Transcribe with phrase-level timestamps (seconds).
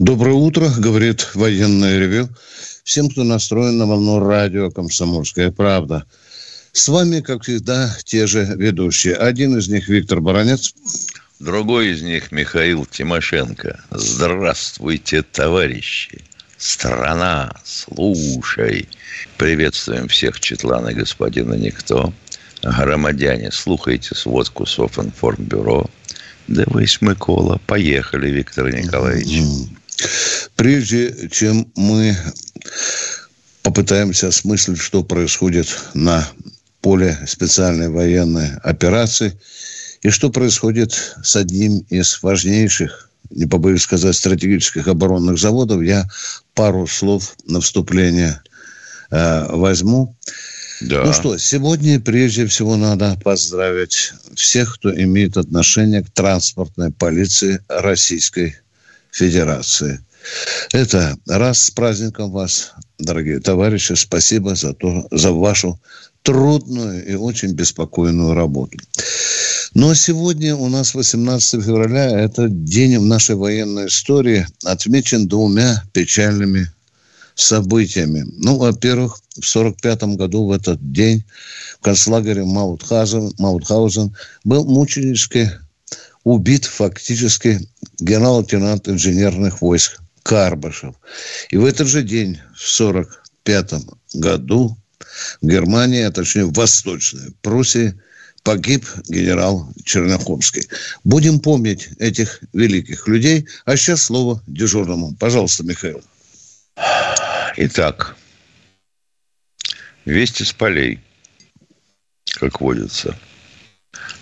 [0.00, 2.30] Доброе утро, говорит военное ревю.
[2.84, 6.06] Всем, кто настроен на волну радио «Комсомольская правда».
[6.72, 9.14] С вами, как всегда, те же ведущие.
[9.14, 10.74] Один из них Виктор Баранец.
[11.38, 13.78] Другой из них Михаил Тимошенко.
[13.90, 16.24] Здравствуйте, товарищи.
[16.56, 18.88] Страна, слушай.
[19.36, 22.14] Приветствуем всех Четлана господина Никто.
[22.62, 25.90] Громадяне, слухайте сводку Софинформбюро.
[26.48, 27.60] Дивись, Микола.
[27.66, 29.42] Поехали, Виктор Николаевич.
[30.56, 32.16] Прежде чем мы
[33.62, 36.28] попытаемся осмыслить, что происходит на
[36.80, 39.38] поле специальной военной операции
[40.02, 40.92] и что происходит
[41.22, 46.08] с одним из важнейших, не побоюсь сказать, стратегических оборонных заводов, я
[46.54, 48.40] пару слов на вступление
[49.10, 50.16] э, возьму.
[50.80, 51.04] Да.
[51.04, 58.46] Ну что, сегодня прежде всего надо поздравить всех, кто имеет отношение к транспортной полиции Российской
[58.46, 58.69] Федерации.
[60.72, 63.94] Это раз с праздником вас, дорогие товарищи.
[63.94, 65.80] Спасибо за, то, за вашу
[66.22, 68.78] трудную и очень беспокойную работу.
[69.74, 76.70] Но сегодня у нас 18 февраля, это день в нашей военной истории, отмечен двумя печальными
[77.34, 78.26] событиями.
[78.38, 81.24] Ну, во-первых, в 1945 году в этот день
[81.78, 84.14] в концлагере Маутхаузен, Маутхаузен
[84.44, 85.52] был мученически
[86.24, 87.60] убит фактически
[87.98, 90.94] генерал-лейтенант инженерных войск Карбашев.
[91.50, 93.74] И в этот же день, в 1945
[94.14, 94.76] году,
[95.40, 97.94] в Германии, а точнее в Восточной Пруссии,
[98.42, 100.68] погиб генерал Черняховский.
[101.04, 103.46] Будем помнить этих великих людей.
[103.64, 105.14] А сейчас слово дежурному.
[105.18, 106.02] Пожалуйста, Михаил.
[107.56, 108.16] Итак,
[110.04, 111.00] вести с полей,
[112.38, 113.18] как водится.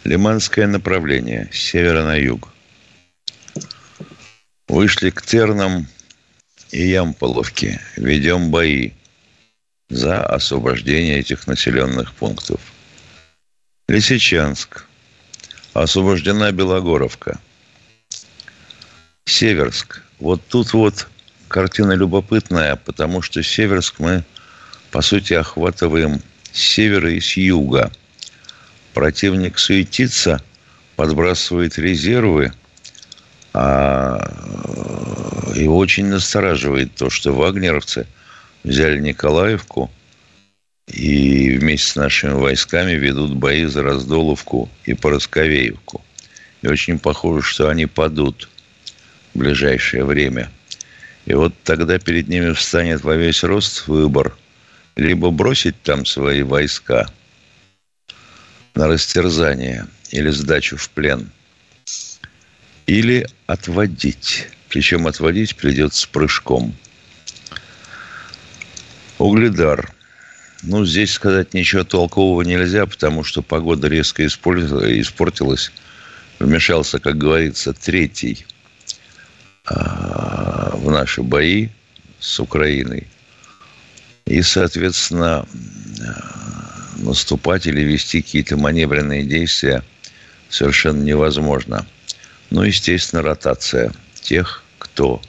[0.08, 2.48] Лиманское направление, с севера на юг.
[4.66, 5.86] Вышли к Тернам
[6.70, 7.78] и Ямполовке.
[7.98, 8.92] Ведем бои
[9.90, 12.58] за освобождение этих населенных пунктов.
[13.86, 14.86] Лисичанск.
[15.74, 17.38] Освобождена Белогоровка.
[19.26, 20.02] Северск.
[20.20, 21.06] Вот тут вот
[21.48, 24.24] картина любопытная, потому что Северск мы,
[24.90, 27.92] по сути, охватываем с севера и с юга.
[28.98, 30.42] Противник суетится,
[30.96, 32.52] подбрасывает резервы,
[33.54, 34.28] а
[35.54, 38.08] его очень настораживает то, что вагнеровцы
[38.64, 39.88] взяли Николаевку
[40.88, 46.04] и вместе с нашими войсками ведут бои за Раздоловку и Поросковеевку.
[46.62, 48.48] И очень похоже, что они падут
[49.32, 50.50] в ближайшее время–
[51.24, 54.34] и вот тогда перед ними встанет во весь рост выбор.
[54.96, 57.06] Либо бросить там свои войска
[58.78, 61.32] на растерзание или сдачу в плен,
[62.86, 64.46] или отводить.
[64.68, 66.72] Причем отводить придется прыжком.
[69.18, 69.92] Угледар.
[70.62, 75.72] Ну, здесь сказать ничего толкового нельзя, потому что погода резко испортилась.
[76.38, 78.46] Вмешался, как говорится, третий
[79.64, 81.70] а, в наши бои
[82.20, 83.08] с Украиной.
[84.24, 85.48] И, соответственно,
[86.98, 89.82] наступать или вести какие-то маневренные действия
[90.48, 91.86] совершенно невозможно.
[92.50, 95.20] Ну, естественно, ротация тех, кто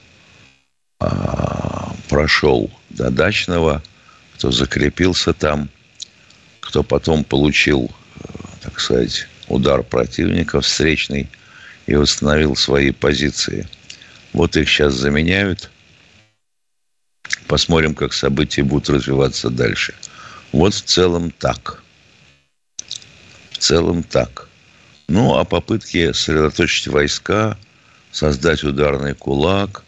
[1.00, 3.82] а, прошел до дачного,
[4.34, 5.68] кто закрепился там,
[6.60, 7.90] кто потом получил,
[8.62, 11.28] так сказать, удар противника встречный
[11.86, 13.66] и восстановил свои позиции–
[14.32, 15.70] вот их сейчас заменяют.
[17.46, 19.94] Посмотрим, как события будут развиваться дальше.
[20.52, 21.82] Вот в целом так.
[23.50, 24.48] В целом так.
[25.08, 27.56] Ну, а попытки сосредоточить войска,
[28.12, 29.84] создать ударный кулак,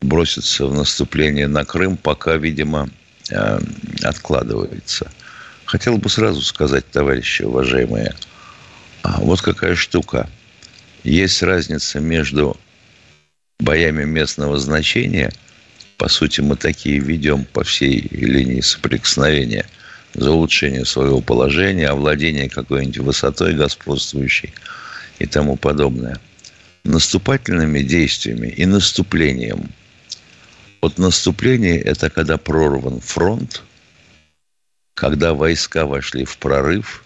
[0.00, 2.88] броситься в наступление на Крым, пока, видимо,
[3.30, 3.60] э,
[4.02, 5.10] откладывается.
[5.64, 8.14] Хотел бы сразу сказать, товарищи уважаемые,
[9.02, 10.28] а вот какая штука.
[11.02, 12.56] Есть разница между
[13.58, 15.32] боями местного значения,
[15.98, 19.66] по сути, мы такие ведем по всей линии соприкосновения
[20.14, 24.52] за улучшение своего положения, овладение какой-нибудь высотой господствующей
[25.18, 26.20] и тому подобное.
[26.84, 29.70] Наступательными действиями и наступлением
[30.82, 33.62] Вот наступление– это когда прорван фронт,
[34.94, 37.04] когда войска вошли в прорыв,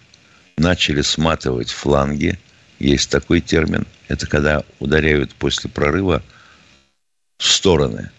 [0.57, 2.37] начали сматывать фланги.
[2.79, 3.87] Есть такой термин.
[4.07, 6.21] Это когда ударяют после прорыва
[7.37, 8.11] в стороны.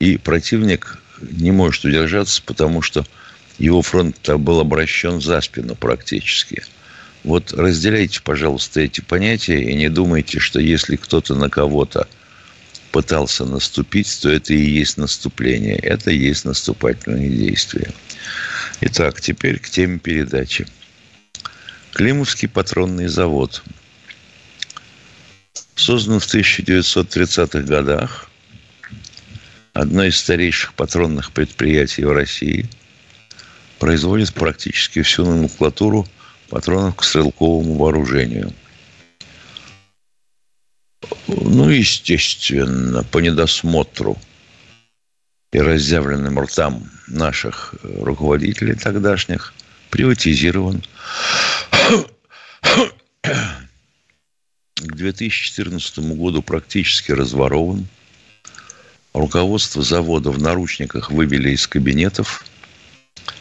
[0.00, 3.06] И противник не может удержаться, потому что
[3.58, 6.64] его фронт был обращен за спину практически.
[7.22, 12.08] Вот разделяйте, пожалуйста, эти понятия и не думайте, что если кто-то на кого-то
[12.92, 15.76] пытался наступить, то это и есть наступление.
[15.76, 17.92] Это и есть наступательные действия.
[18.80, 20.66] Итак, теперь к теме передачи.
[21.92, 23.62] Климовский патронный завод.
[25.74, 28.29] Создан в 1930-х годах.
[29.80, 32.68] Одно из старейших патронных предприятий в России.
[33.78, 36.06] Производит практически всю номенклатуру
[36.50, 38.52] патронов к стрелковому вооружению.
[41.28, 44.18] Ну, естественно, по недосмотру
[45.50, 49.54] и разъявленным ртам наших руководителей тогдашних
[49.88, 50.82] приватизирован.
[53.22, 57.88] К 2014 году практически разворован.
[59.12, 62.44] Руководство завода в наручниках вывели из кабинетов.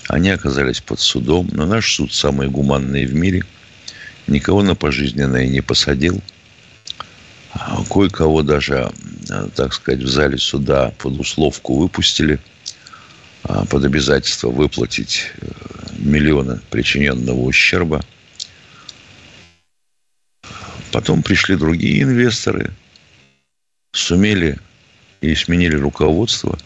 [0.08, 1.48] Они оказались под судом.
[1.52, 3.44] Но наш суд самый гуманный в мире.
[4.28, 6.22] Никого на пожизненное не посадил.
[7.52, 8.92] А кое-кого даже,
[9.56, 12.40] так сказать, в зале суда под условку выпустили
[13.44, 15.48] а, под обязательство выплатить э,
[15.98, 18.04] миллионы причиненного ущерба.
[20.92, 22.72] Потом пришли другие инвесторы,
[23.92, 24.60] сумели
[25.22, 26.58] и сменили руководство,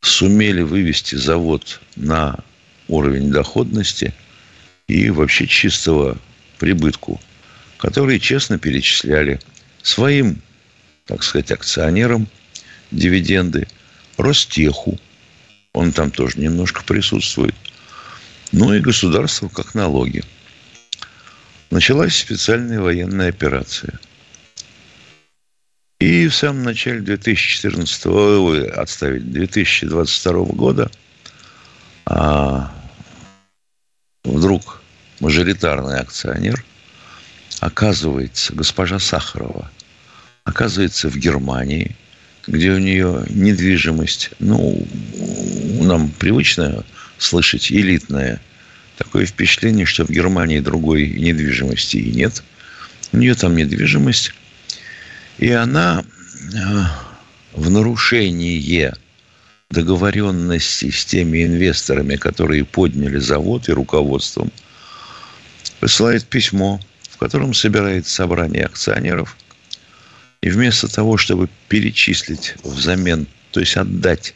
[0.00, 2.38] сумели вывести завод на
[2.88, 4.14] уровень доходности
[4.86, 6.18] и вообще чистого
[6.58, 7.20] прибытку,
[7.78, 9.40] которые честно перечисляли
[9.82, 10.40] своим,
[11.06, 12.28] так сказать, акционерам
[12.90, 13.66] дивиденды,
[14.16, 14.98] Ростеху,
[15.72, 17.54] он там тоже немножко присутствует,
[18.52, 20.24] ну и государство как налоги.
[21.70, 23.98] Началась специальная военная операция.
[26.06, 30.88] И в самом начале 2014, ой, отставить, 2022 года
[32.04, 32.72] а,
[34.22, 34.82] вдруг
[35.18, 36.64] мажоритарный акционер
[37.58, 39.68] оказывается, госпожа Сахарова,
[40.44, 41.96] оказывается в Германии,
[42.46, 44.86] где у нее недвижимость, ну,
[45.80, 46.84] нам привычно
[47.18, 48.40] слышать элитная.
[48.96, 52.44] Такое впечатление, что в Германии другой недвижимости и нет.
[53.10, 54.32] У нее там недвижимость.
[55.38, 56.04] И она
[56.54, 56.84] э,
[57.52, 58.94] в нарушение
[59.70, 64.50] договоренности с теми инвесторами, которые подняли завод и руководством,
[65.80, 66.80] посылает письмо,
[67.10, 69.36] в котором собирает собрание акционеров.
[70.40, 74.34] И вместо того, чтобы перечислить взамен, то есть отдать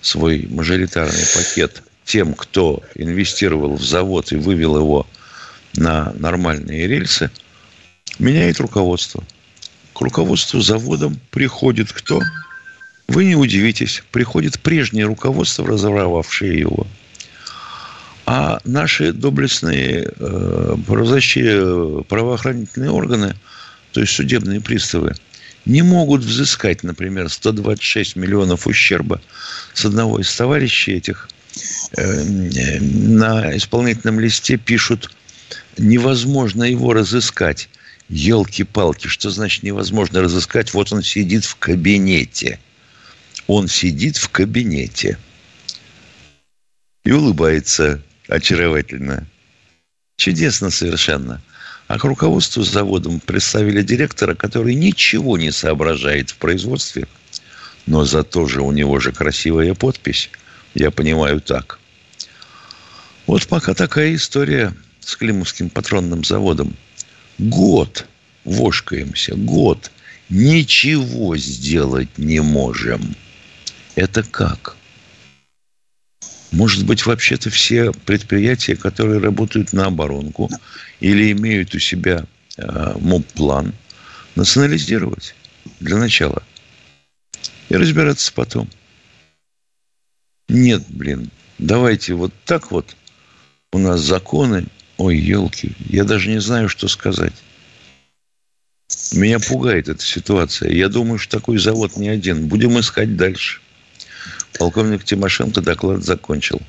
[0.00, 5.06] свой мажоритарный пакет тем, кто инвестировал в завод и вывел его
[5.74, 7.30] на нормальные рельсы,
[8.18, 9.24] меняет руководство.
[9.94, 12.20] К руководству заводом приходит кто?
[13.08, 16.86] Вы не удивитесь, приходит прежнее руководство, разорвавшее его.
[18.24, 20.76] А наши доблестные э,
[22.08, 23.34] правоохранительные органы,
[23.92, 25.14] то есть судебные приставы,
[25.64, 29.20] не могут взыскать, например, 126 миллионов ущерба
[29.74, 31.28] с одного из товарищей этих.
[31.96, 35.10] Э, на исполнительном листе пишут,
[35.76, 37.68] невозможно его разыскать.
[38.12, 40.74] Елки-палки, что значит невозможно разыскать?
[40.74, 42.60] Вот он сидит в кабинете.
[43.46, 45.16] Он сидит в кабинете.
[47.04, 49.26] И улыбается очаровательно.
[50.18, 51.42] Чудесно совершенно.
[51.88, 57.08] А к руководству заводом представили директора, который ничего не соображает в производстве,
[57.86, 60.28] но зато же у него же красивая подпись.
[60.74, 61.78] Я понимаю так.
[63.26, 66.76] Вот пока такая история с Климовским патронным заводом.
[67.38, 68.06] Год
[68.44, 69.90] вошкаемся, год.
[70.28, 73.14] Ничего сделать не можем.
[73.94, 74.76] Это как?
[76.52, 80.50] Может быть, вообще-то все предприятия, которые работают на оборонку
[81.00, 83.74] или имеют у себя э, МОП-план,
[84.34, 85.34] национализировать
[85.80, 86.42] для начала
[87.68, 88.68] и разбираться потом.
[90.48, 92.96] Нет, блин, давайте вот так вот.
[93.72, 94.66] У нас законы,
[95.02, 97.32] ой, елки, я даже не знаю, что сказать.
[99.12, 100.70] Меня пугает эта ситуация.
[100.70, 102.46] Я думаю, что такой завод не один.
[102.46, 103.60] Будем искать дальше.
[104.58, 106.60] Полковник Тимошенко доклад закончил.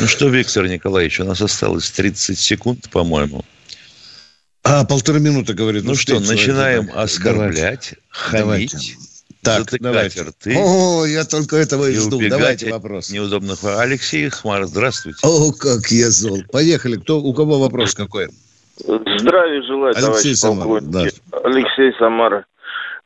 [0.00, 3.44] Ну что, Виктор Николаевич, у нас осталось 30 секунд, по-моему.
[4.64, 5.84] А, полторы минуты, говорит.
[5.84, 8.72] Ну, ну что, начинаем человек, оскорблять, давайте, хамить.
[8.72, 9.07] Давайте.
[9.42, 10.22] Так, давайте.
[10.22, 10.56] рты.
[10.56, 12.20] О, я только этого и, и жду.
[12.28, 13.10] Давайте вопрос.
[13.10, 13.58] Неудобных.
[13.64, 15.20] Алексей Хмар, здравствуйте.
[15.22, 16.38] О, как я зол.
[16.52, 16.96] Поехали.
[16.96, 18.28] Кто, у кого вопрос какой?
[18.76, 21.04] Здравия желаю, Алексей товарищ Самара, да.
[21.44, 22.46] Алексей Самара.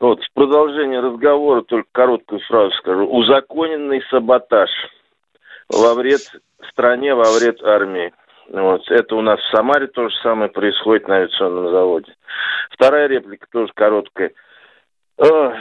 [0.00, 3.06] Вот, в продолжение разговора только короткую фразу скажу.
[3.06, 4.68] Узаконенный саботаж
[5.68, 6.20] во вред
[6.70, 8.12] стране, во вред армии.
[8.50, 8.82] Вот.
[8.90, 12.12] Это у нас в Самаре то же самое происходит на авиационном заводе.
[12.70, 14.32] Вторая реплика тоже короткая.
[15.22, 15.52] Э,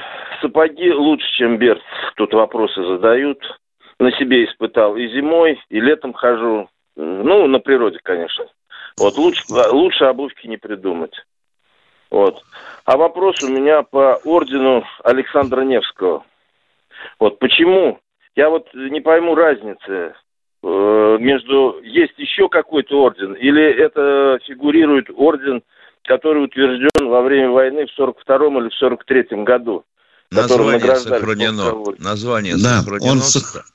[0.42, 1.82] сапоги лучше, чем Берц.
[2.16, 3.40] Тут вопросы задают.
[4.00, 6.68] На себе испытал и зимой, и летом хожу.
[6.96, 8.46] Ну, на природе, конечно.
[8.98, 11.14] Вот лучше, лучше обувки не придумать.
[12.10, 12.42] Вот.
[12.86, 16.26] А вопрос у меня по ордену Александра Невского.
[17.20, 18.00] Вот почему?
[18.36, 20.16] Я вот не пойму разницы
[20.64, 25.62] э, между есть еще какой-то орден или это фигурирует орден,
[26.04, 29.84] который утвержден во время войны в 42-м или в 43-м году.
[30.32, 31.74] Название сохранено.
[32.00, 33.12] Название да, сохранено.
[33.12, 33.22] Он...
[33.22, 33.66] Статус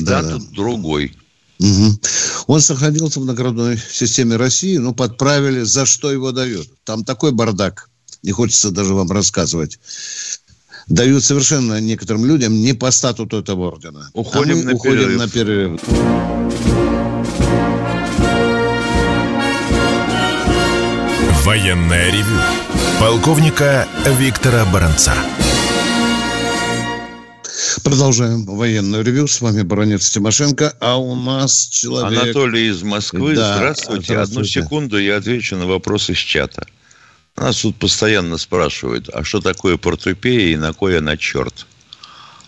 [0.00, 0.38] да, да.
[0.54, 1.16] другой.
[1.58, 2.00] Угу.
[2.46, 6.68] Он сохранился в наградной системе России, но подправили, за что его дают.
[6.84, 7.90] Там такой бардак,
[8.22, 9.78] не хочется даже вам рассказывать.
[10.86, 14.10] Дают совершенно некоторым людям не по статуту этого ордена.
[14.14, 15.18] Уходим, а мы на, уходим перерыв.
[15.18, 16.89] на перерыв.
[21.50, 22.38] Военная ревю.
[23.00, 23.88] Полковника
[24.20, 25.12] Виктора Баранца.
[27.82, 29.26] Продолжаем военную ревю.
[29.26, 30.76] С вами Баронец Тимошенко.
[30.78, 32.22] А у нас человек...
[32.22, 33.34] Анатолий из Москвы.
[33.34, 34.04] Да, здравствуйте.
[34.04, 34.60] здравствуйте.
[34.60, 36.64] Одну секунду, я отвечу на вопрос из чата.
[37.36, 41.66] Нас тут постоянно спрашивают, а что такое портупея и на кой она черт?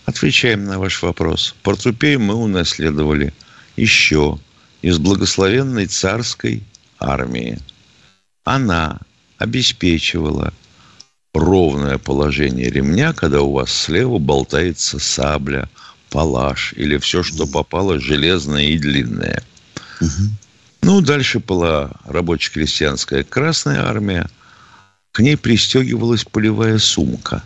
[0.05, 1.55] Отвечаем на ваш вопрос.
[1.61, 3.33] Портупею мы унаследовали
[3.75, 4.39] еще
[4.81, 6.63] из благословенной царской
[6.99, 7.59] армии.
[8.43, 8.99] Она
[9.37, 10.53] обеспечивала
[11.33, 15.69] ровное положение ремня, когда у вас слева болтается сабля,
[16.09, 19.43] палаш или все, что попало, железное и длинное.
[20.01, 20.09] Угу.
[20.83, 24.29] Ну, дальше была рабоче-крестьянская Красная Армия.
[25.11, 27.43] К ней пристегивалась полевая сумка.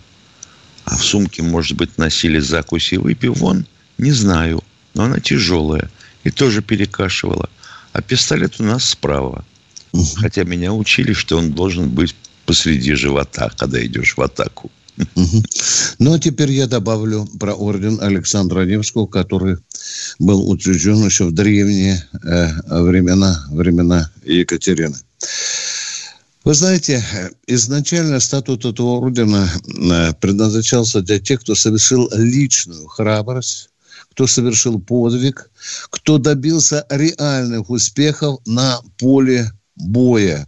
[0.86, 4.63] А в сумке, может быть, носили закуси и выпив вон, не знаю.
[4.96, 5.92] Но она тяжелая
[6.24, 7.50] и тоже перекашивала.
[7.94, 9.46] А пистолет у нас справа.
[10.16, 14.72] Хотя меня учили, что он должен быть посреди живота, когда идешь в атаку.
[16.00, 19.58] Ну, а теперь я добавлю про орден Александра Невского, который
[20.18, 24.98] был учрежден еще в древние э, времена, времена Екатерины.
[26.44, 27.04] Вы знаете,
[27.46, 33.70] изначально статут этого ордена э, предназначался для тех, кто совершил личную храбрость,
[34.12, 35.51] кто совершил подвиг,
[35.89, 40.48] кто добился реальных успехов на поле боя.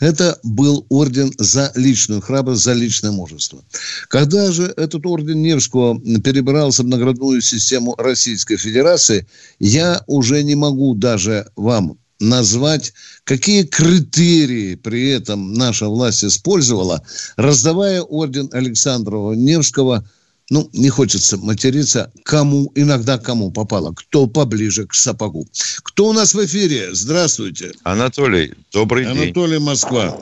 [0.00, 3.64] Это был орден за личную храбрость, за личное мужество.
[4.08, 9.26] Когда же этот орден Невского перебрался в наградную систему Российской Федерации,
[9.58, 12.92] я уже не могу даже вам назвать,
[13.24, 17.02] какие критерии при этом наша власть использовала,
[17.36, 20.08] раздавая орден Александрова Невского–
[20.50, 25.44] ну, не хочется материться, кому, иногда кому попало, кто поближе к сапогу.
[25.84, 26.88] Кто у нас в эфире?
[26.92, 27.72] Здравствуйте.
[27.84, 29.34] Анатолий, добрый Анатолий, день.
[29.36, 30.16] Анатолий, Москва.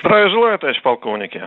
[0.00, 1.40] Здравия желаю, товарищ полковники.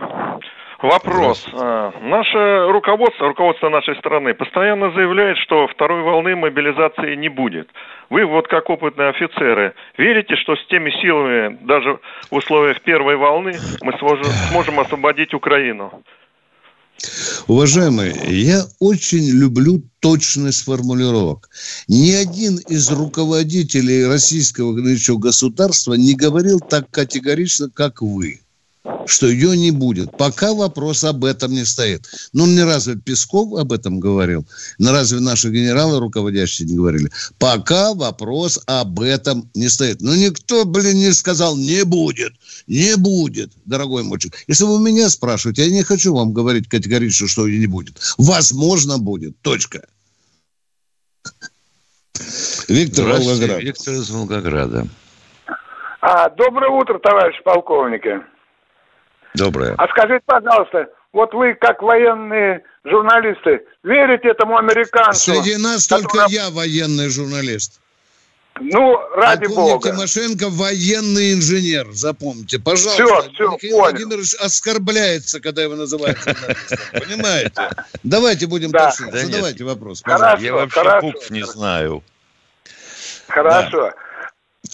[0.80, 1.44] Вопрос.
[1.54, 7.68] А, наше руководство, руководство нашей страны постоянно заявляет, что второй волны мобилизации не будет.
[8.10, 11.98] Вы вот как опытные офицеры верите, что с теми силами, даже
[12.30, 16.02] в условиях первой волны, мы сможем, сможем освободить Украину?
[17.46, 18.14] Уважаемые,
[18.44, 21.48] я очень люблю точность формулировок.
[21.86, 24.72] Ни один из руководителей российского
[25.18, 28.40] государства не говорил так категорично, как вы
[29.06, 30.16] что ее не будет.
[30.16, 32.06] Пока вопрос об этом не стоит.
[32.32, 34.46] Ну, не разве Песков об этом говорил?
[34.78, 37.10] Ну, разве наши генералы руководящие не говорили?
[37.38, 40.00] Пока вопрос об этом не стоит.
[40.00, 42.32] Ну, никто, блин, не сказал, не будет,
[42.66, 44.34] не будет, дорогой мальчик.
[44.46, 47.96] Если вы меня спрашиваете, я не хочу вам говорить категорично, что ее не будет.
[48.18, 49.40] Возможно, будет.
[49.40, 49.86] Точка.
[52.68, 53.62] Виктор Волгоград.
[53.62, 54.86] Виктор из Волгограда.
[56.00, 58.20] А, доброе утро, товарищ полковники.
[59.34, 59.74] Доброе.
[59.78, 65.32] А скажите, пожалуйста, вот вы, как военные журналисты, верите этому американцу?
[65.32, 66.04] Среди нас который...
[66.04, 67.80] только я военный журналист.
[68.60, 69.90] Ну, ради а бога.
[69.90, 73.04] Тимошенко военный инженер, запомните, пожалуйста.
[73.04, 73.78] Все, все, Михаил понял.
[73.78, 77.70] Владимирович оскорбляется, когда его называют журналистом, понимаете?
[78.02, 78.90] Давайте будем да.
[78.90, 79.12] точно.
[79.12, 80.02] Да Задавайте вопрос.
[80.04, 81.06] Хорошо, Я вообще хорошо.
[81.06, 82.02] букв не знаю.
[83.28, 83.92] Хорошо.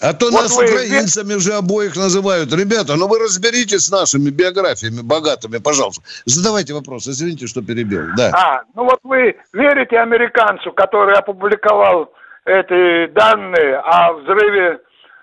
[0.01, 0.65] А то вот нас вы...
[0.65, 2.51] украинцами уже обоих называют.
[2.53, 6.03] Ребята, ну вы разберитесь с нашими биографиями богатыми, пожалуйста.
[6.25, 7.07] Задавайте вопрос.
[7.07, 8.01] Извините, что перебил.
[8.17, 8.31] Да.
[8.33, 12.11] А, ну вот вы верите американцу, который опубликовал
[12.45, 14.79] эти данные о взрыве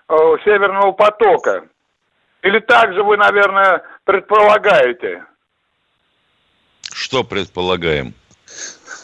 [0.09, 1.63] э, Северного потока?
[2.41, 5.23] Или также вы, наверное, предполагаете?
[6.91, 8.13] Что предполагаем?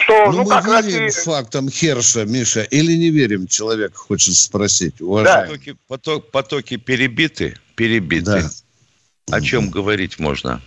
[0.10, 1.24] Что, ну, ну мы как верим Россия...
[1.24, 5.00] фактам Херша, Миша, или не верим, человек хочет спросить.
[5.02, 5.46] Уважаемый.
[5.46, 5.52] Да.
[5.52, 7.56] Потоки, поток, потоки перебиты?
[7.76, 8.26] Перебиты.
[8.26, 9.38] Да.
[9.38, 9.74] О чем угу.
[9.74, 10.62] говорить можно?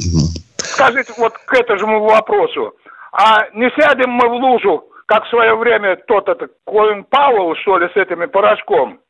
[0.00, 0.28] Угу.
[0.58, 2.74] Скажите, вот к этому вопросу.
[3.12, 7.78] А не сядем мы в лужу, как в свое время тот это Колин Пауэлл, что
[7.78, 9.00] ли, с этими порошком?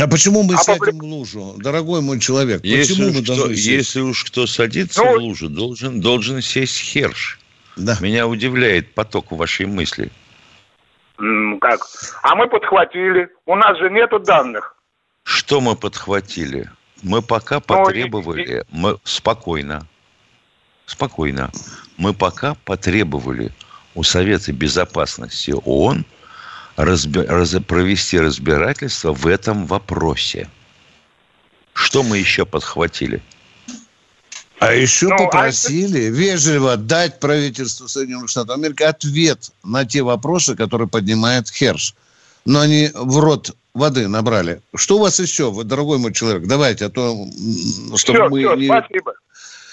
[0.00, 1.04] А почему мы а сядем по...
[1.04, 2.62] в лужу, дорогой мой человек?
[2.62, 3.66] Если почему мы должны сесть?
[3.66, 7.40] Если уж кто садится ну, в лужу, должен, должен сесть Херш.
[7.78, 7.96] Да.
[8.00, 10.10] Меня удивляет поток вашей мысли.
[11.60, 11.80] Как?
[12.22, 13.28] А мы подхватили.
[13.46, 14.76] У нас же нету данных.
[15.22, 16.70] Что мы подхватили?
[17.02, 19.86] Мы пока ну, потребовали, мы спокойно,
[20.86, 21.52] спокойно,
[21.96, 23.52] мы пока потребовали
[23.94, 26.04] у Совета Безопасности ООН
[26.76, 30.48] разби, раз, провести разбирательство в этом вопросе.
[31.72, 33.22] Что мы еще подхватили?
[34.60, 36.10] А еще ну, а попросили а...
[36.10, 41.94] вежливо дать правительству Соединенных Штатов Америки ответ на те вопросы, которые поднимает Херш.
[42.44, 44.60] Но они в рот воды набрали.
[44.74, 46.46] Что у вас еще, вы, дорогой мой человек?
[46.46, 47.14] Давайте, а то
[47.96, 48.66] чтобы все, мы все, не...
[48.66, 49.14] спасибо.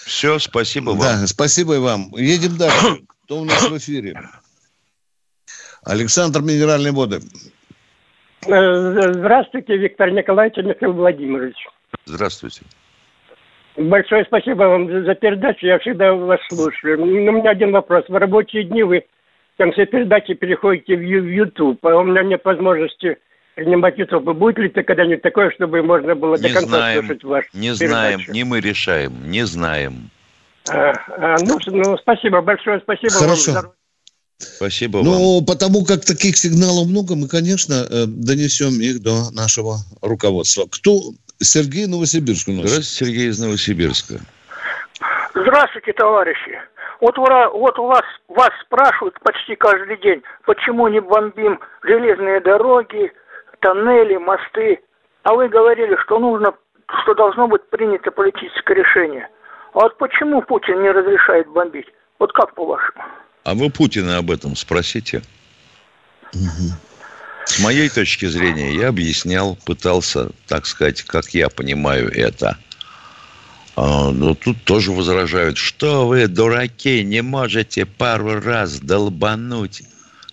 [0.05, 0.99] Все, спасибо вам.
[0.99, 2.13] Да, спасибо и вам.
[2.15, 3.01] Едем дальше.
[3.25, 4.21] Кто у нас в эфире?
[5.83, 7.21] Александр Минеральные воды.
[8.45, 11.55] Э, здравствуйте, Виктор Николаевич Михаил Владимирович.
[12.05, 12.61] Здравствуйте.
[13.77, 15.65] Большое спасибо вам за передачу.
[15.65, 17.01] Я всегда вас слушаю.
[17.01, 18.05] У меня один вопрос.
[18.07, 19.03] В рабочие дни вы
[19.55, 23.17] в конце передачи переходите в YouTube, а у меня нет возможности
[23.55, 24.33] принимать YouTube.
[24.33, 27.67] Будет ли это когда-нибудь такое, чтобы можно было не до конца знаем, слушать ваш Не
[27.69, 27.87] передачу?
[27.87, 30.09] знаем, не мы решаем, не знаем.
[30.69, 33.53] А, а, ну, ну, спасибо, большое спасибо Хорошо.
[33.53, 33.71] вам.
[34.37, 35.19] Спасибо ну, вам.
[35.19, 40.65] Ну, потому как таких сигналов много, мы, конечно, э, донесем их до нашего руководства.
[40.69, 42.69] Кто Сергей Новосибирск у нас.
[42.69, 44.15] Здравствуйте, Сергей из Новосибирска.
[45.33, 46.59] Здравствуйте, товарищи.
[47.01, 53.11] Вот, вот у вас, вас спрашивают почти каждый день, почему не бомбим железные дороги,
[53.59, 54.79] тоннели, мосты.
[55.23, 56.53] А вы говорили, что нужно,
[57.03, 59.27] что должно быть принято политическое решение.
[59.73, 61.87] А вот почему Путин не разрешает бомбить?
[62.17, 63.03] Вот как по-вашему?
[63.43, 65.21] А вы Путина об этом спросите.
[66.33, 66.94] Угу.
[67.45, 72.57] С моей точки зрения, я объяснял, пытался, так сказать, как я понимаю это.
[73.75, 79.83] А, но тут тоже возражают, что вы, дураки, не можете пару раз долбануть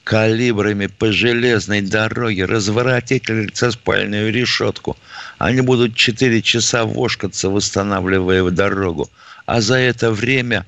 [0.05, 3.25] калибрами по железной дороге, разворотить
[3.57, 4.97] спальную решетку.
[5.39, 9.11] Они будут 4 часа вошкаться, восстанавливая дорогу.
[9.47, 10.67] А за это время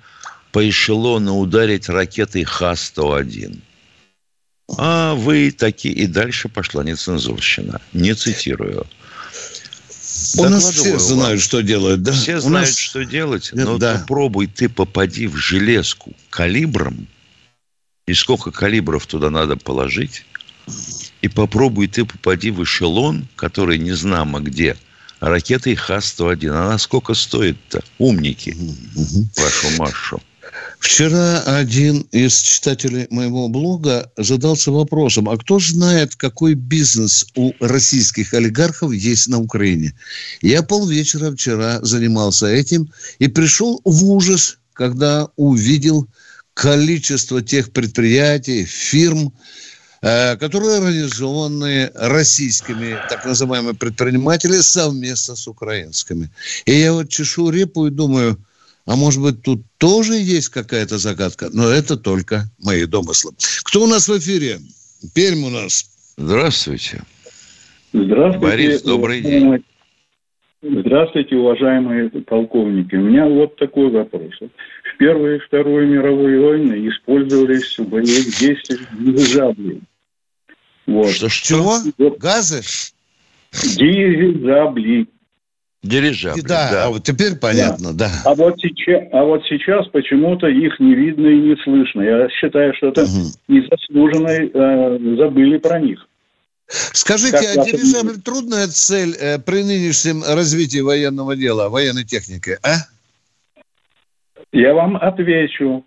[0.53, 3.59] по эшелону ударить ракетой Х-101.
[4.77, 5.95] А вы такие...
[5.95, 7.81] И дальше пошла нецензурщина.
[7.93, 8.87] Не цитирую.
[10.37, 12.13] У нас все знают, что делать, да?
[12.13, 12.79] Все знают, нас...
[12.79, 13.99] что делать, но да.
[13.99, 17.09] попробуй ты попади в железку калибром,
[18.07, 20.25] и сколько калибров туда надо положить,
[21.21, 24.77] и попробуй ты попади в эшелон, который не знамо где,
[25.21, 26.51] ракетой Х-101.
[26.51, 27.83] Она сколько стоит-то?
[27.99, 28.51] Умники.
[28.51, 29.29] Угу.
[29.37, 30.23] Вашу Машу.
[30.85, 38.35] Вчера один из читателей моего блога задался вопросом, а кто знает, какой бизнес у российских
[38.35, 39.95] олигархов есть на Украине?
[40.43, 46.07] Я полвечера вчера занимался этим и пришел в ужас, когда увидел
[46.53, 49.33] количество тех предприятий, фирм,
[50.03, 56.31] э, которые организованы российскими так называемыми предпринимателями совместно с украинскими.
[56.67, 58.39] И я вот чешу репу и думаю–
[58.87, 61.49] а может быть, тут тоже есть какая-то загадка?
[61.53, 63.33] Но это только мои домыслы.
[63.65, 64.59] Кто у нас в эфире?
[65.15, 66.15] Пермь у нас.
[66.17, 67.03] Здравствуйте.
[67.93, 68.47] Здравствуйте.
[68.47, 69.65] Борис, добрый день.
[70.63, 72.95] Здравствуйте, уважаемые полковники.
[72.95, 74.33] У меня вот такой вопрос.
[74.41, 79.81] В Первую и Вторую мировую войны использовались в боевых действиях дирижабли.
[80.87, 81.11] Вот.
[81.11, 81.83] Что, что?
[82.19, 82.63] Газы?
[83.53, 85.07] Дирижабли.
[85.85, 86.41] Дирижабли.
[86.41, 86.85] Да, да.
[86.87, 88.09] А вот теперь понятно, да.
[88.09, 88.31] да.
[88.31, 92.01] А, вот сейчас, а вот сейчас почему-то их не видно и не слышно.
[92.01, 93.29] Я считаю, что это угу.
[93.49, 96.09] незаслуженно э, забыли про них.
[96.67, 102.77] Скажите, как а дирижабль трудная цель э, при нынешнем развитии военного дела, военной техники, а?
[104.53, 105.85] Я вам отвечу.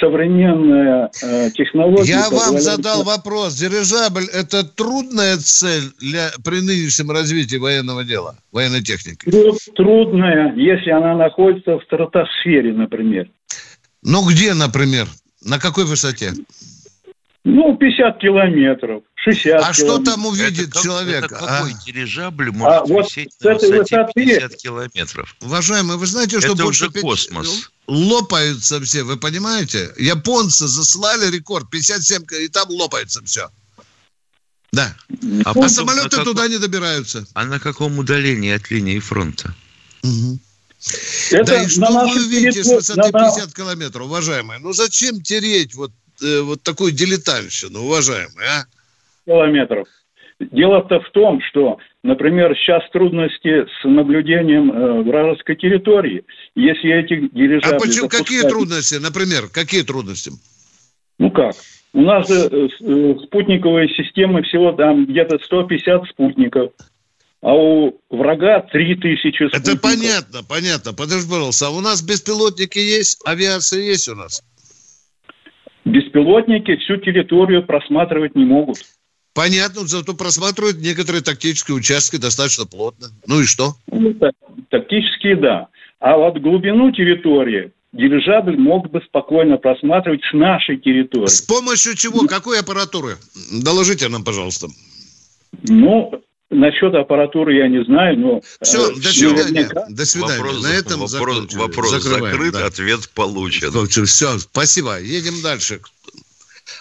[0.00, 2.10] Современная э, технология...
[2.10, 3.54] Я вам задал вопрос.
[3.54, 9.30] Дирижабль– это трудная цель для, при нынешнем развитии военного дела, военной техники?
[9.30, 13.28] Труд, трудная, если она находится в стратосфере, например.
[14.02, 15.06] Ну, где, например?
[15.44, 16.32] На какой высоте?
[17.50, 21.24] Ну, 50 километров, 60 А что там увидит Это как- человек?
[21.24, 21.84] Это какой а?
[21.86, 25.36] дирижабль А может вот висеть с на этой высоте высоты- 50 километров?
[25.40, 27.70] Уважаемые, вы знаете, что Это больше уже космос.
[27.86, 29.90] лопаются все, вы понимаете?
[29.96, 33.48] Японцы заслали рекорд 57, и там лопается все.
[34.72, 34.94] Да.
[35.46, 37.26] А, А самолеты на как- туда не добираются.
[37.32, 39.54] А на каком удалении от линии фронта?
[40.02, 40.38] Мгм.
[41.30, 44.60] Это да и на что вы нашей увидите с высоты на- на- 50 километров, уважаемые?
[44.60, 48.64] Ну зачем тереть вот, э, вот такую дилетантщину, уважаемые, а?
[49.26, 49.88] километров.
[50.40, 56.24] Дело-то в том, что, например, сейчас трудности с наблюдением э, вражеской территории.
[56.54, 57.74] Если эти дирижабли...
[57.74, 60.30] А почему, какие запускать- трудности, например, какие трудности?
[61.18, 61.54] Ну как?
[61.92, 66.70] У нас же э, э, спутниковые системы всего там где-то 150 спутников,
[67.42, 69.60] а у врага 3000 спутников.
[69.60, 70.92] Это понятно, понятно.
[70.92, 74.44] Подожди, пожалуйста, а у нас беспилотники есть, авиация есть у нас?
[75.88, 78.78] Беспилотники всю территорию просматривать не могут.
[79.34, 83.08] Понятно, зато просматривают некоторые тактические участки достаточно плотно.
[83.26, 83.74] Ну и что?
[83.90, 84.30] Ну, та-
[84.68, 85.68] тактические, да.
[86.00, 91.26] А вот глубину территории дирижабль мог бы спокойно просматривать с нашей территории.
[91.26, 92.26] С помощью чего?
[92.26, 93.16] Какой аппаратуры?
[93.62, 94.68] Доложите нам, пожалуйста.
[95.62, 96.20] Ну,
[96.58, 98.40] насчет аппаратуры я не знаю, но...
[98.60, 99.68] Все, э, до свидания.
[99.68, 100.38] наверняка- До свидания.
[100.38, 101.58] Вопрос, На этом вопрос, закончили.
[101.60, 102.66] вопрос Закрываем, закрыт, да.
[102.66, 103.70] ответ получен.
[104.06, 104.98] Все, спасибо.
[105.00, 105.80] Едем дальше.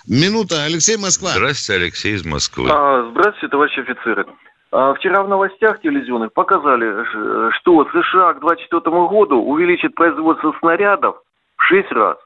[0.07, 0.63] Минута.
[0.63, 1.31] Алексей Москва.
[1.31, 2.69] Здравствуйте, Алексей из Москвы.
[2.71, 4.25] А, здравствуйте, товарищи офицеры.
[4.71, 11.15] А, вчера в новостях телевизионных показали, ш- что США к 2024 году увеличит производство снарядов
[11.57, 12.17] в 6 раз.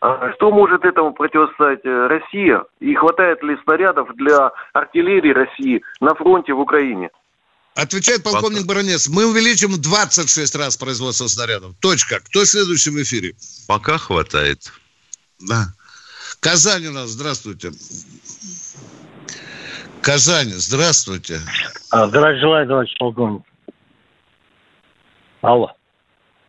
[0.00, 2.64] А что может этому противостоять э, Россия?
[2.80, 7.10] И хватает ли снарядов для артиллерии России на фронте в Украине?
[7.74, 9.08] Отвечает полковник Баранец.
[9.08, 11.74] Мы увеличим 26 раз производство снарядов.
[11.80, 12.20] Точка.
[12.20, 13.34] Кто следующий в эфире?
[13.68, 14.72] Пока хватает.
[15.38, 15.66] Да.
[16.40, 17.10] Казань у нас.
[17.10, 17.70] Здравствуйте.
[20.00, 21.40] Казань, здравствуйте.
[21.90, 23.42] А, здравия желаю, товарищ полковник.
[25.42, 25.72] Алло.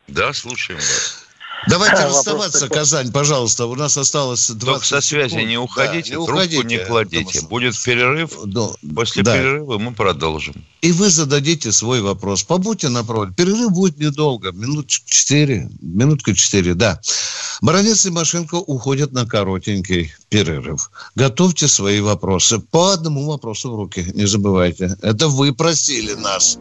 [0.08, 1.28] Да, слушаем вас.
[1.68, 2.78] Давайте Вопрос расставаться, такой.
[2.78, 3.66] Казань, пожалуйста.
[3.68, 5.48] У нас осталось 20 Только со связи секунд.
[5.48, 7.38] не Да, уходите, трубку уходите, не кладите.
[7.40, 8.32] что- Будет перерыв.
[8.46, 9.38] Да, После да.
[9.38, 10.56] перерыва мы продолжим.
[10.82, 12.42] И вы зададите свой вопрос.
[12.44, 13.34] Побудьте на проводе.
[13.36, 14.52] Перерыв будет недолго.
[14.52, 15.70] Минут четыре.
[15.82, 17.00] Минутка четыре, да.
[17.62, 20.90] Баранец и Машенко уходят на коротенький перерыв.
[21.16, 22.58] Готовьте свои вопросы.
[22.60, 24.04] По одному вопросу в руки.
[24.16, 24.98] Не забывайте.
[25.04, 26.58] Это вы просили нас.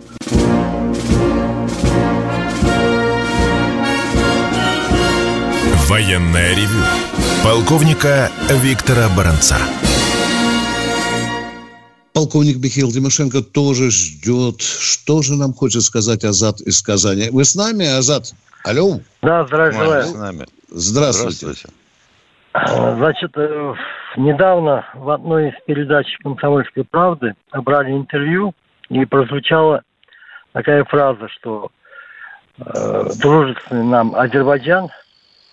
[5.91, 6.85] Военное ревю
[7.43, 8.29] полковника
[8.63, 9.57] Виктора Баранца.
[12.15, 14.61] Полковник Михаил Тимошенко тоже ждет.
[14.61, 17.31] Что же нам хочет сказать Азат из Казани?
[17.33, 18.27] Вы с нами, Азат?
[18.65, 19.01] Алло.
[19.21, 20.05] Да, желаю.
[20.05, 20.47] с нами.
[20.69, 21.69] Здравствуйте.
[22.53, 23.75] А, Значит, э,
[24.17, 28.55] недавно в одной из передач «Комсомольской правды» брали интервью,
[28.91, 29.83] и прозвучала
[30.53, 31.73] такая фраза, что
[32.59, 34.89] э, дружественный нам Азербайджан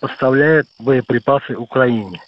[0.00, 2.20] поставляет боеприпасы Украине.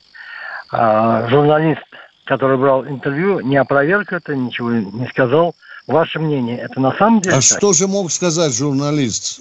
[0.71, 1.83] А журналист,
[2.25, 5.55] который брал интервью, не опроверг это, ничего не сказал.
[5.87, 7.45] Ваше мнение, это на самом деле А так?
[7.45, 9.41] что же мог сказать журналист,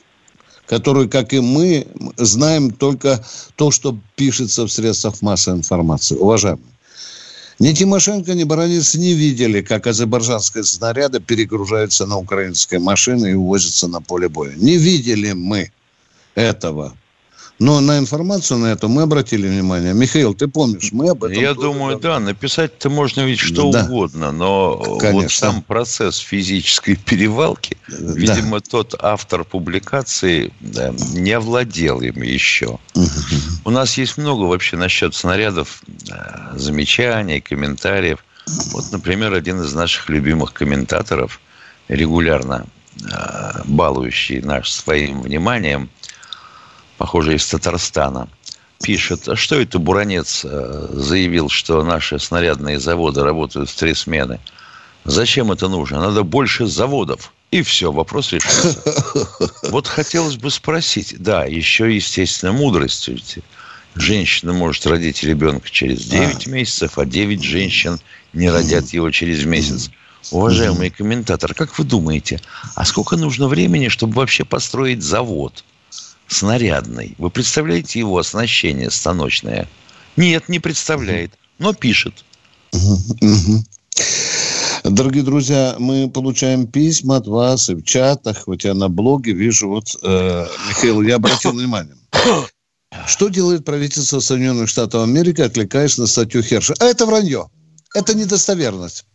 [0.65, 1.87] который, как и мы,
[2.17, 3.23] знаем только
[3.55, 6.15] то, что пишется в средствах массовой информации?
[6.15, 6.65] Уважаемые,
[7.59, 13.87] ни Тимошенко, ни Баранец не видели, как азербайджанские снаряды перегружаются на украинские машины и увозятся
[13.87, 14.53] на поле боя.
[14.55, 15.71] Не видели мы
[16.35, 16.93] этого.
[17.59, 19.93] Но на информацию на эту мы обратили внимание.
[19.93, 21.37] Михаил, ты помнишь, мы об этом...
[21.41, 23.83] Я думаю, давно- да, написать-то можно ведь что Да.
[23.83, 25.29] угодно, но вот Конечно.
[25.29, 28.13] сам процесс физической перевалки, Да.
[28.13, 32.79] видимо, тот автор публикации да, не овладел им еще.
[33.65, 38.23] У нас есть много вообще насчет снарядов э, замечаний, комментариев.
[38.71, 41.41] Вот, например, один из наших любимых комментаторов,
[41.89, 42.65] регулярно
[43.03, 45.89] э, балующий наш своим вниманием,
[46.99, 48.27] похоже, из Татарстана,
[48.83, 54.39] пишет, а что это Буранец э, заявил, что наши снарядные заводы работают в три смены?
[55.05, 56.01] Зачем это нужно?
[56.01, 57.33] Надо больше заводов.
[57.51, 58.77] И все, вопрос решился.
[59.71, 63.07] Вот хотелось бы спросить, да, еще, естественно, мудрость.
[63.07, 63.39] Ведь
[63.95, 67.99] Женщина может родить ребенка через 9 месяцев, а 9 женщин
[68.33, 69.89] не родят его через месяц.
[70.31, 72.39] Уважаемый комментатор, как вы думаете,
[72.75, 75.63] а сколько нужно времени, чтобы вообще построить завод?
[76.29, 77.15] Снарядный.
[77.17, 79.67] Вы представляете его оснащение станочное?
[80.15, 82.23] Нет, не представляет, но пишет.
[84.83, 89.95] Дорогие друзья, мы получаем письма от вас и в чатах, хотя на блоге вижу, вот,
[90.01, 91.95] э, Михаил, я обратил внимание.
[93.05, 96.75] Что делает правительство Соединенных Штатов Америки, отвлекаясь на статью Херша?
[96.79, 97.49] А это вранье.
[97.95, 99.05] Это недостоверность.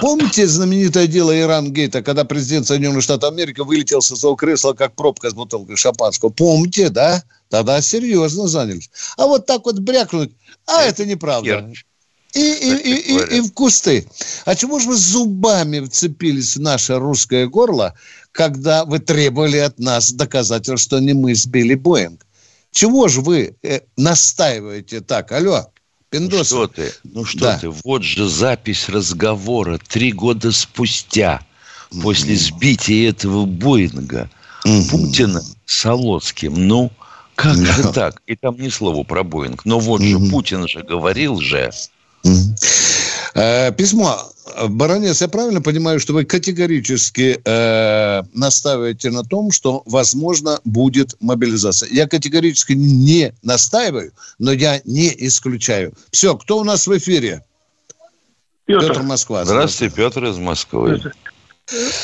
[0.00, 5.30] Помните знаменитое дело Иран-Гейта, когда президент Соединенных Штатов Америки вылетел со своего кресла, как пробка
[5.30, 6.28] с бутылкой шампанского?
[6.28, 7.24] Помните, да?
[7.48, 8.90] Тогда серьезно занялись.
[9.16, 10.32] А вот так вот брякнуть,
[10.66, 11.72] а это, это неправда.
[12.34, 14.06] И, и, и, и, и в кусты.
[14.44, 17.94] А чему же вы зубами вцепились в наше русское горло,
[18.32, 22.24] когда вы требовали от нас доказательств, что не мы сбили Боинг?
[22.70, 25.32] Чего же вы э, настаиваете так?
[25.32, 25.72] Алло,
[26.10, 26.54] Пиндосы.
[26.54, 27.58] Ну что ты, ну что да.
[27.58, 31.40] ты, вот же запись разговора три года спустя,
[31.90, 32.02] mm-hmm.
[32.02, 34.28] после сбития этого Боинга,
[34.64, 34.90] mm-hmm.
[34.90, 36.66] Путина с Солоцким.
[36.66, 36.90] Ну,
[37.36, 37.82] как mm-hmm.
[37.82, 38.22] же так?
[38.26, 39.64] И там ни слова про Боинг.
[39.64, 40.24] Но вот mm-hmm.
[40.24, 41.70] же Путин же говорил же.
[42.24, 42.89] Mm-hmm.
[43.32, 44.16] Письмо.
[44.68, 51.88] Баронец, я правильно понимаю, что вы категорически э, настаиваете на том, что, возможно, будет мобилизация?
[51.92, 55.92] Я категорически не настаиваю, но я не исключаю.
[56.10, 57.44] Все, кто у нас в эфире?
[58.66, 59.44] Петр, Петр Москва.
[59.44, 61.00] Здравствуйте, Петр из Москвы.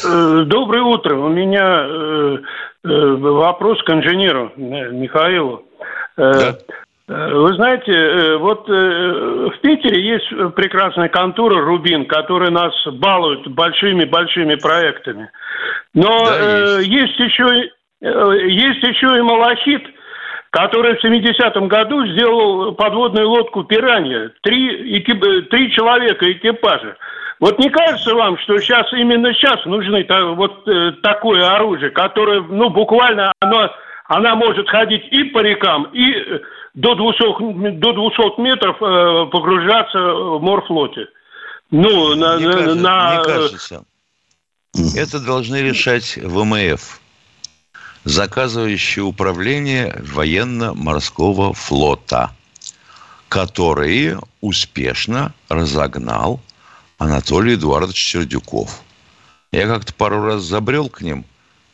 [0.04, 1.16] Э, доброе утро.
[1.16, 2.36] У меня э,
[2.84, 5.64] э, вопрос к инженеру Михаилу.
[6.16, 6.58] Да.
[7.08, 14.56] Вы знаете, э, вот э, в Питере есть прекрасная контура «Рубин», которая нас балует большими-большими
[14.56, 15.30] проектами.
[15.94, 16.88] Но да, есть.
[16.88, 19.84] есть еще есть еще и «Малахит»,
[20.50, 24.32] который в 70-м году сделал подводную лодку «Пиранья».
[24.42, 25.48] Три, экип...
[25.48, 26.96] три человека экипажа.
[27.38, 30.64] Вот не кажется вам, что сейчас именно сейчас нужны вот
[31.02, 33.70] такое оружие, которое, ну, буквально оно,
[34.08, 36.12] она может ходить и по рекам, и
[36.74, 41.08] до 200, до 200 метров э, погружаться в морфлоте.
[41.70, 42.36] Ну, на...
[42.36, 43.14] Мне кажется, на...
[43.14, 43.84] Мне кажется
[44.94, 47.00] это должны решать ВМФ,
[48.04, 52.30] заказывающее управление военно-морского флота,
[53.28, 56.40] который успешно разогнал
[56.98, 58.80] Анатолий Эдуардович Сердюков.
[59.50, 61.24] Я как-то пару раз забрел к ним,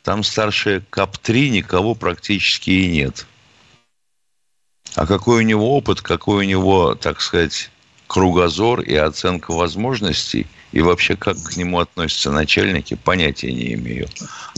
[0.02, 3.26] там старше КАП-3 никого практически и нет–
[4.94, 7.70] а какой у него опыт, какой у него, так сказать,
[8.06, 14.08] кругозор и оценка возможностей, и вообще как к нему относятся начальники, понятия не имею.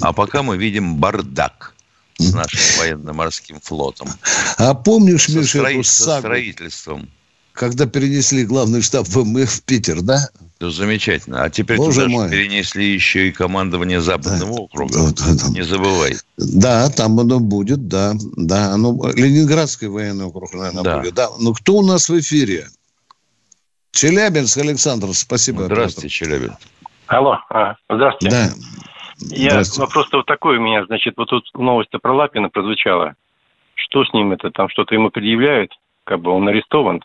[0.01, 1.75] А пока мы видим бардак
[2.19, 4.09] с нашим военно-морским флотом.
[4.59, 5.83] А помнишь, Миша, строи...
[5.83, 7.09] со строительством?
[7.53, 10.29] Когда перенесли главный штаб ВМФ в Питер, да?
[10.61, 11.43] Ну, замечательно.
[11.43, 12.31] А теперь Боже туда мой.
[12.31, 14.63] перенесли еще и командование Западного да.
[14.63, 14.95] округа.
[14.95, 15.51] Да, да, да.
[15.51, 16.15] Не забывай.
[16.37, 18.15] Да, там оно будет, да.
[18.37, 18.73] да.
[18.73, 20.99] Оно, Ленинградский военный округ, наверное, да.
[21.01, 21.15] будет.
[21.15, 21.29] Да.
[21.41, 22.67] Но кто у нас в эфире?
[23.91, 25.65] Челябинск, Александр, спасибо.
[25.65, 26.59] Здравствуйте, Челябинск.
[27.07, 28.35] Алло, а, здравствуйте.
[28.35, 28.51] Да.
[29.31, 33.15] Я, вопрос-то вот такой у меня, значит, вот тут новость про Лапина прозвучала.
[33.75, 35.73] Что с ним это, там что-то ему предъявляют?
[36.05, 37.03] Как бы он арестован?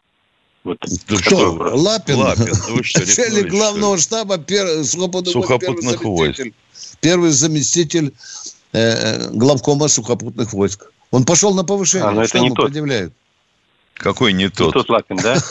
[0.64, 1.52] Вот Кто?
[1.74, 2.18] Лапин?
[2.18, 2.54] Лапин.
[2.68, 4.04] Ну вы что, Начальник главного что?
[4.04, 4.84] штаба пер...
[4.84, 6.48] сухопутных, войск.
[7.00, 8.14] Первый заместитель
[8.74, 10.92] э, э, главкома сухопутных войск.
[11.12, 12.10] Он пошел на повышение.
[12.10, 12.68] А, но это не тот.
[12.68, 13.14] предъявляют?
[13.94, 14.68] Какой не тот?
[14.68, 15.38] Не тот Лапин, да?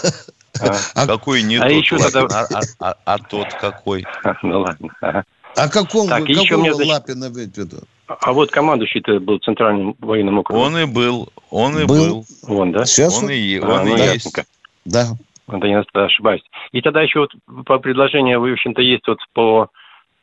[0.60, 1.70] А, а какой не а тот?
[1.70, 2.40] Еще тогда...
[2.40, 4.04] а, а, а, а тот какой?
[4.42, 4.88] Ну ладно.
[5.00, 7.78] А каком, так, какого еще мне, значит, Лапина в виду?
[8.06, 10.62] А вот командующий-то был центральным военным округом.
[10.62, 12.24] Он и был, он и был.
[12.42, 12.56] был.
[12.56, 12.86] Он, да?
[12.86, 14.14] Сейчас он, он и, он а, и ну, есть.
[14.26, 14.44] Ясненько.
[14.88, 15.04] Да.
[15.48, 16.42] Это не ошибаюсь.
[16.72, 17.32] И тогда еще вот
[17.64, 19.68] по предложению, в общем-то, есть вот по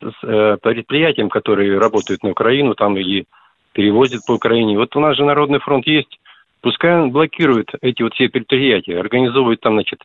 [0.02, 3.26] э, предприятиям, которые работают на Украину, там и
[3.74, 4.78] перевозят по Украине.
[4.78, 6.20] Вот у нас же Народный фронт есть.
[6.62, 10.00] Пускай он блокирует эти вот все предприятия, организовывает там, значит,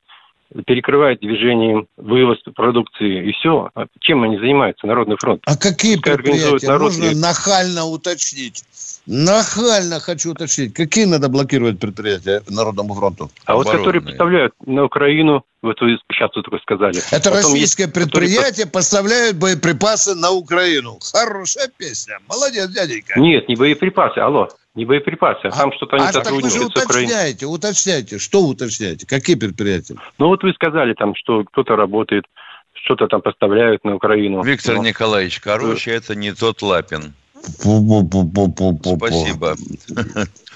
[0.66, 3.70] перекрывает движением вывоз продукции и все.
[3.74, 5.42] А чем они занимаются, Народный фронт?
[5.46, 6.66] А какие Пускай предприятия?
[6.66, 6.92] Народ...
[6.92, 8.64] Можно нахально уточнить.
[9.06, 10.74] Нахально хочу уточнить.
[10.74, 13.30] Какие надо блокировать предприятия Народному фронту?
[13.44, 16.98] А вот которые поставляют на Украину, вот вы сейчас вот только сказали.
[17.10, 18.66] Это Потом российское есть, предприятие которые...
[18.66, 20.98] поставляют боеприпасы на Украину.
[21.12, 22.18] Хорошая песня.
[22.28, 23.18] Молодец, дяденька.
[23.18, 24.48] Нет, не боеприпасы, алло.
[24.74, 28.18] Не боеприпасы, а, там что-то они а сотрудничают так вы же уточняете, уточняете.
[28.18, 29.04] Что уточняете?
[29.04, 29.96] Какие предприятия?
[30.18, 32.24] Ну вот вы сказали там, что кто-то работает,
[32.72, 34.42] что-то там поставляют на Украину.
[34.42, 34.84] Виктор Но...
[34.84, 37.14] Николаевич, короче, это не тот Лапин.
[37.42, 38.36] Спасибо.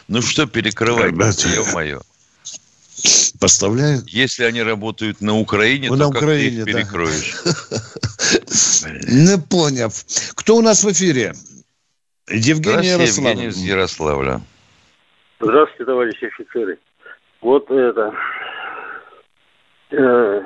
[0.06, 2.00] Ну что перекрывать, ё-моё.
[3.40, 4.08] Поставляют?
[4.08, 7.34] Если они работают на Украине, ну, то на как Украине, ты их перекроешь?
[9.08, 9.90] Не понял.
[10.34, 11.34] Кто у нас в эфире?
[12.28, 13.28] Евгений Ярославль.
[13.28, 14.40] Евгений из Ярославля.
[15.40, 16.78] Здравствуйте, товарищи офицеры.
[17.40, 18.14] Вот это...
[19.90, 20.42] Э,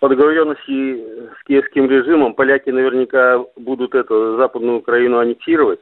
[0.00, 5.80] по договоренности с киевским режимом поляки наверняка будут эту Западную Украину аннексировать.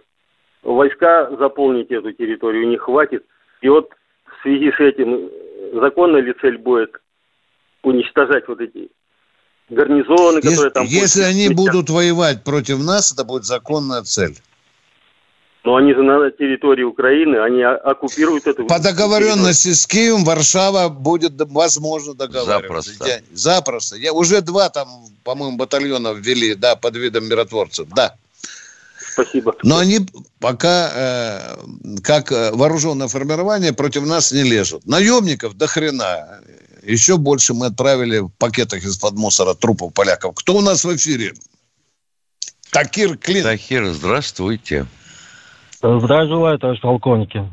[0.63, 3.25] Войска заполнить эту территорию не хватит.
[3.63, 3.91] И вот
[4.27, 5.29] в связи с этим
[5.75, 7.01] законная ли цель будет
[7.83, 8.91] уничтожать вот эти
[9.71, 10.85] гарнизоны, Если, которые там...
[10.87, 14.37] если они будут воевать против нас, это будет законная цель.
[15.65, 18.67] Но они же на территории Украины, они оккупируют эту...
[18.67, 22.91] По договоренности с Киевом Варшава будет возможно договариваться.
[22.93, 23.07] Запросто.
[23.07, 23.97] Я- запросто.
[23.97, 24.89] Я, уже два там,
[25.23, 28.17] по-моему, батальона ввели, да, под видом миротворцев, да.
[29.13, 29.55] Спасибо.
[29.63, 30.01] Но они
[30.41, 31.57] пока э,
[32.03, 34.87] как э, вооруженное формирование против нас не лезут.
[34.87, 36.41] Наемников до хрена.
[36.83, 40.35] Еще больше мы отправили в пакетах из-под мусора трупов поляков.
[40.35, 41.35] Кто у нас в эфире?
[42.71, 43.45] Такир Клин.
[43.45, 44.87] Тахир, здравствуйте.
[45.83, 47.45] Здравия желаю, товарищ полковники.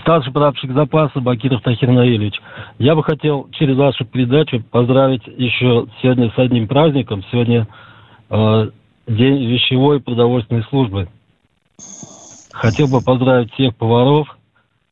[0.00, 2.34] Старший прапорщик запаса Бакиров Тахир Наилевич.
[2.78, 7.24] Я бы хотел через вашу передачу поздравить еще сегодня с одним праздником.
[7.30, 7.68] Сегодня
[8.30, 8.70] э,
[9.06, 11.08] День вещевой и продовольственной службы.
[12.52, 14.26] Хотел бы поздравить всех поваров,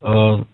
[0.02, 0.44] э,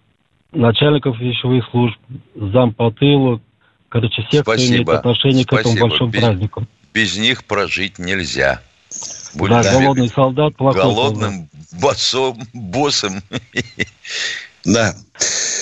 [0.52, 1.98] начальников вещевых служб,
[2.34, 3.42] зам по тылу,
[3.90, 4.98] короче, всех, кто имеет Спасибо.
[4.98, 5.88] отношение к этому Спасибо.
[5.88, 6.64] большому Без- празднику.
[6.94, 8.60] Без них прожить нельзя.
[9.34, 11.32] Да, Будем голодный солдат, плохой солдат.
[11.72, 13.22] Голодным боссом, боссом.
[14.64, 14.94] Да.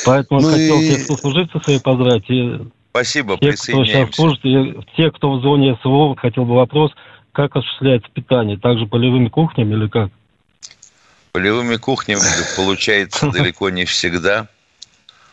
[0.07, 2.29] Поэтому Ну хотел и- всех сослуживцев своих поздравить.
[2.31, 6.93] И Спасибо, Те, кто сейчас служит, и те, кто в зоне СВО, хотел бы вопрос,
[7.33, 8.57] как осуществляется питание?
[8.57, 10.11] Также полевыми кухнями или как?
[11.33, 12.21] Полевыми кухнями
[12.57, 14.47] получается далеко не всегда,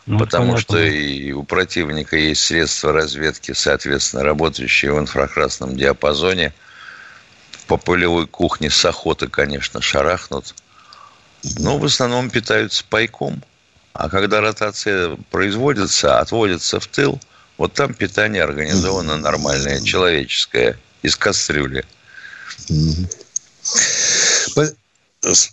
[0.06, 0.60] Ну, потому понятно.
[0.62, 6.52] что и у противника есть средства разведки, соответственно, работающие в инфракрасном диапазоне.
[7.66, 10.54] По полевой кухне с охоты, конечно, шарахнут.
[11.58, 13.42] Но в основном питаются пайком.
[13.92, 17.20] А когда ротация производится, отводится в тыл,
[17.58, 21.84] вот там питание организовано нормальное, человеческое, из кастрюли.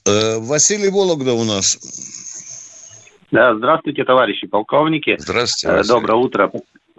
[0.05, 1.77] Э, Василий Вологда у нас.
[3.31, 5.15] Да, здравствуйте, товарищи полковники.
[5.19, 5.93] Здравствуйте, Э, Василий.
[5.93, 6.51] Доброе утро.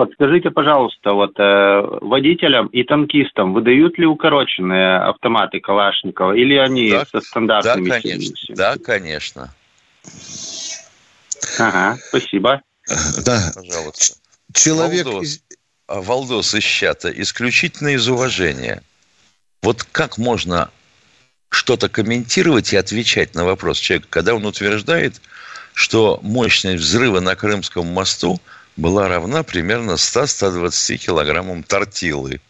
[0.05, 7.05] Подскажите, пожалуйста, вот э, водителям и танкистам выдают ли укороченные автоматы Калашникова или они Да,
[7.05, 7.91] со Да, стандартными?
[7.91, 8.55] конечно.
[8.57, 9.55] Да, конечно.
[11.59, 12.63] Ага, спасибо.
[13.27, 13.53] Да.
[13.55, 14.17] Пожалуйста.
[14.55, 15.43] Человек Валдос, из-
[15.87, 18.83] а, Валдос из чата исключительно из уважения.
[19.63, 20.71] Вот как можно
[21.51, 25.21] что-то комментировать и отвечать на вопрос человека, когда он утверждает,
[25.75, 28.41] что мощность взрыва на Крымском мосту
[28.81, 32.40] была равна примерно 100-120 килограммам тортилы.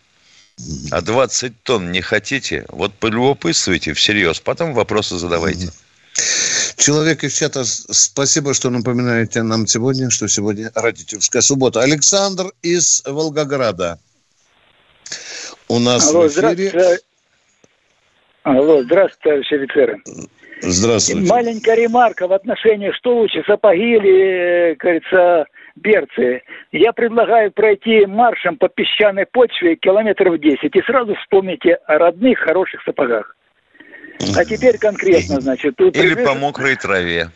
[0.90, 2.66] А 20 тонн не хотите?
[2.68, 5.70] Вот полюбопытствуйте всерьез, потом вопросы задавайте.
[6.76, 11.80] Человек из чата, спасибо, что напоминаете нам сегодня, что сегодня родительская суббота.
[11.80, 13.98] Александр из Волгограда.
[15.68, 16.68] У нас Алло, в эфире.
[16.68, 16.98] здравствуйте.
[18.42, 20.02] Алло, здравствуйте, товарищи офицеры.
[20.62, 21.28] Здравствуйте.
[21.28, 24.76] Маленькая ремарка в отношении, что лучше, сапоги или, э,
[25.80, 26.42] берцы.
[26.72, 32.82] Я предлагаю пройти маршем по песчаной почве километров 10 и сразу вспомните о родных хороших
[32.84, 33.36] сапогах.
[34.36, 35.76] А теперь конкретно, значит.
[35.76, 37.28] тут Или по мокрой траве.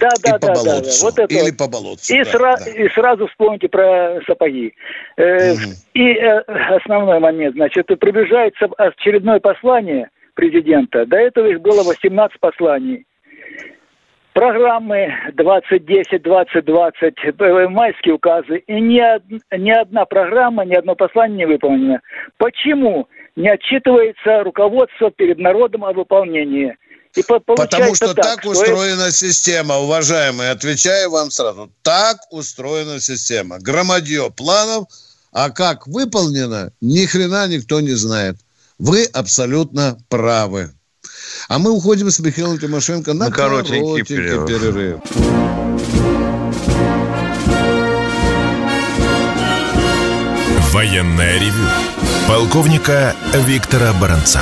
[0.00, 0.90] Да, да, по да, да, да.
[1.02, 1.34] Вот это.
[1.34, 2.70] Или по болотцу, И, да, сра- да.
[2.70, 4.72] и сразу вспомните про сапоги.
[5.16, 5.54] Э,
[5.94, 6.38] И э,
[6.76, 11.04] основной момент, значит, приближается очередное послание президента.
[11.06, 13.04] До этого их было 18 посланий.
[14.42, 18.58] Программы 2010, 2020, э, майские указы.
[18.68, 21.98] И ни, од- ни одна программа, ни одно послание не выполнено.
[22.36, 26.76] Почему не отчитывается руководство перед народом о выполнении?
[27.16, 30.50] И по- Потому что так, что устроена система, уважаемые.
[30.52, 31.72] Отвечаю вам сразу.
[31.82, 33.58] Так устроена система.
[33.58, 34.86] Громадье планов,
[35.32, 38.36] а как выполнено, ни хрена никто не знает.
[38.78, 40.68] Вы абсолютно правы.
[41.48, 44.46] А мы уходим с Михаилом Тимошенко на, На коротенький коротенький перерыв.
[44.46, 45.00] перерыв.
[50.72, 51.64] Военное ревю
[52.28, 53.14] полковника
[53.46, 54.40] Виктора Баранца.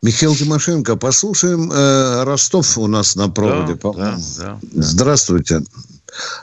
[0.00, 3.74] Михаил Тимошенко, послушаем э, Ростов у нас на проводе.
[3.74, 5.60] Да, да, Здравствуйте.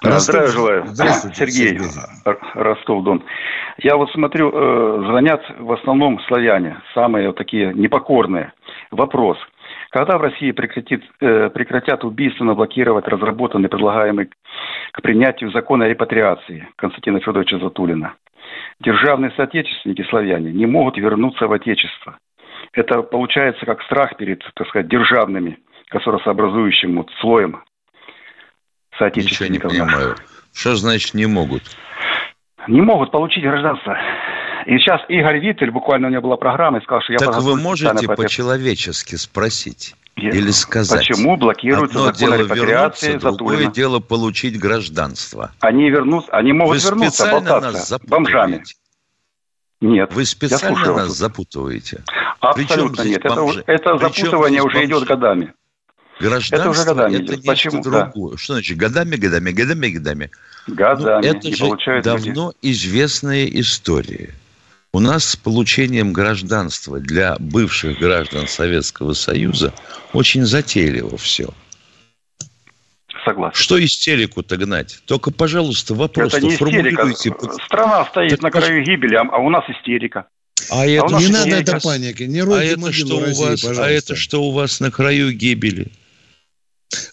[0.04, 0.88] Да, Ростов- Здравия желаю.
[0.93, 1.80] Здравствуйте, Сергей,
[2.26, 3.24] Р- Ростов-Дон.
[3.78, 8.54] Я вот смотрю, э, звонят в основном славяне, самые вот такие непокорные.
[8.92, 9.38] Вопрос.
[9.90, 14.30] Когда в России прекратит, э, прекратят убийственно блокировать разработанный, предлагаемый
[14.92, 18.14] к принятию закон о репатриации Константина Федоровича Затулина?
[18.80, 22.18] Державные соотечественники славяне не могут вернуться в Отечество.
[22.72, 25.60] Это получается как страх перед, так сказать, державными
[25.92, 27.64] государствообразующим вот слоем
[28.98, 29.72] соотечественников.
[29.72, 30.16] Ничего не понимаю.
[30.54, 31.64] Что значит не могут?
[32.68, 33.97] Не могут получить гражданство.
[34.66, 37.20] И сейчас Игорь Виттель, буквально у него была программа, и сказал, что я...
[37.20, 39.95] Так вы можете по-человечески спросить?
[40.16, 41.05] Или сказать.
[41.05, 45.51] Почему блокируется Одно закон дело о репатриации вернуться, другое дело получить гражданство.
[45.59, 48.63] Они вернутся, они могут Вы вернуться, болтаться бомжами.
[49.82, 50.13] Нет.
[50.13, 52.03] Вы специально нас запутываете.
[52.39, 53.26] Абсолютно нет.
[53.26, 53.63] Это, бомжи?
[53.68, 55.53] это Причем запутывание уже идет годами.
[56.20, 57.45] Гражданство Это уже годами это идет.
[57.45, 57.84] нечто Почему?
[57.84, 58.05] Да.
[58.05, 58.38] другое.
[58.38, 60.32] Что значит годами, годами, годами, годами?
[60.68, 61.26] Годами.
[61.26, 62.18] Ну, это же получают люди.
[62.18, 64.34] давно известная история.
[64.93, 69.74] У нас с получением гражданства для бывших граждан Советского Союза
[70.13, 71.49] очень затейливо все.
[73.26, 73.55] Согласен.
[73.55, 74.99] Что истерику-то гнать?
[75.05, 76.72] Только, пожалуйста, вопрос это не истерика.
[76.72, 77.34] формулируйте.
[77.66, 80.28] Страна стоит Так на краю гибели, а, а у нас истерика.
[80.70, 83.89] А это у нас Не надо это паники, не А это, что у вас, а
[83.89, 85.91] это что у вас на краю гибели?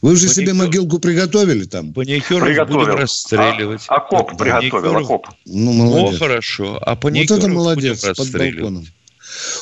[0.01, 1.93] Вы уже Паникер- себе могилку приготовили там?
[1.93, 2.81] Паникеров Приготовил.
[2.81, 3.83] будем расстреливать.
[3.89, 5.27] А- окоп приготовил, окоп.
[5.47, 6.18] Ну, О, молодец.
[6.18, 6.79] хорошо.
[6.83, 8.87] А Вот паникеров это будем молодец, под балконом.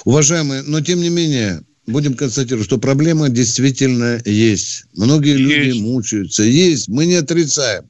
[0.04, 4.84] Уважаемые, но тем не менее, будем констатировать, что проблема действительно есть.
[4.96, 5.80] Многие люди Есть.
[5.80, 6.42] мучаются.
[6.42, 7.84] Есть, мы не отрицаем.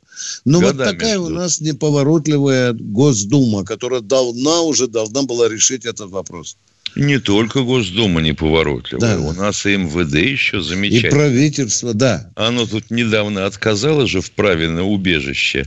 [0.45, 1.37] Но вот Годами такая у ждут.
[1.39, 6.57] нас неповоротливая Госдума, которая давно уже должна была решить этот вопрос.
[6.97, 9.17] Не только Госдума неповоротливая.
[9.17, 9.21] Да.
[9.21, 11.11] У нас и МВД еще И замечательно.
[11.11, 12.31] правительство, да.
[12.35, 15.67] Оно тут недавно отказало же в праве на убежище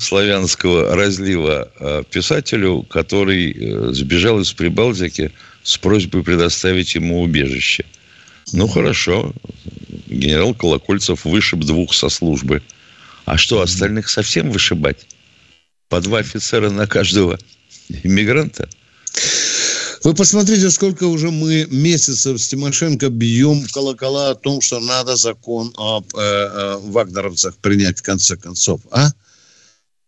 [0.00, 5.32] славянского разлива э, писателю, который э, сбежал из Прибалтики
[5.62, 7.84] с просьбой предоставить ему убежище.
[8.52, 9.34] Ну, хорошо.
[10.06, 12.62] Генерал Колокольцев вышиб двух со службы.
[13.24, 15.06] А что, остальных совсем вышибать?
[15.88, 17.38] По два офицера на каждого
[18.02, 18.68] иммигранта?
[20.08, 25.70] Вы посмотрите, сколько уже мы месяцев с Тимошенко бьем колокола о том, что надо закон
[25.76, 29.10] об э, э, вагнеровцах принять в конце концов, а?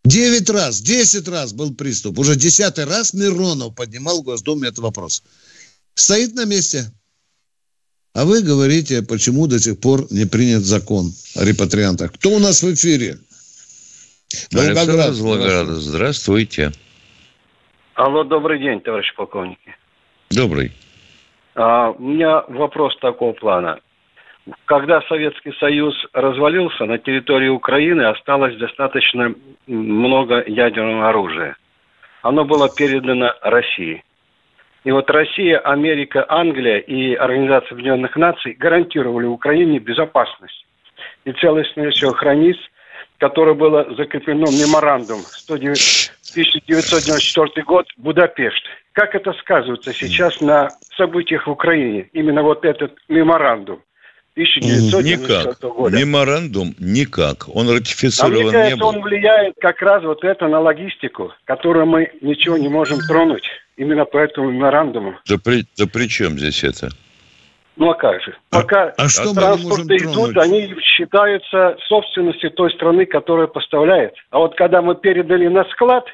[0.03, 2.17] Девять раз, десять раз был приступ.
[2.17, 5.21] Уже десятый раз Миронов поднимал в Госдуме этот вопрос.
[5.93, 6.91] Стоит на месте.
[8.15, 12.13] А вы говорите, почему до сих пор не принят закон о репатриантах.
[12.13, 13.19] Кто у нас в эфире?
[14.51, 15.15] Александр Волгоград.
[15.17, 15.79] Волгограда.
[15.79, 16.71] Здравствуйте.
[17.93, 19.75] Алло, добрый день, товарищ полковники.
[20.35, 20.71] Добрый.
[21.55, 23.79] А, у меня вопрос такого плана.
[24.65, 29.33] Когда Советский Союз развалился, на территории Украины осталось достаточно
[29.67, 31.55] много ядерного оружия.
[32.23, 34.03] Оно было передано России.
[34.83, 40.65] И вот Россия, Америка, Англия и Организация Объединенных Наций гарантировали Украине безопасность
[41.23, 42.57] и целостность всего границ,
[43.19, 48.63] которое было закреплено меморандум 109 1994 год, Будапешт.
[48.93, 52.09] Как это сказывается сейчас на событиях в Украине?
[52.13, 53.81] Именно вот этот меморандум
[54.33, 55.59] 1994 Никак.
[55.75, 55.97] года.
[55.97, 57.49] Меморандум никак.
[57.49, 58.87] Он А мне ратифицирован не кажется, был.
[58.87, 63.43] он влияет как раз вот это на логистику, которую мы ничего не можем тронуть.
[63.75, 65.15] Именно по этому меморандуму.
[65.27, 66.89] Да при, да при чем здесь это?
[67.75, 68.35] Ну а как же?
[68.49, 70.37] Пока а что мы не транспорты идут, тронуть?
[70.37, 74.13] они считаются собственностью той страны, которая поставляет.
[74.29, 76.05] А вот когда мы передали на склад,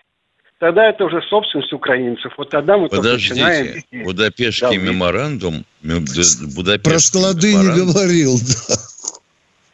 [0.59, 2.33] тогда это уже собственность украинцев.
[2.37, 3.67] Вот тогда мы только начинаем...
[3.67, 3.87] Подождите.
[3.91, 4.03] вести.
[4.03, 5.65] Будапештский Да, меморандум...
[5.81, 8.75] Будапештский Про склады не меморандум говорил, да.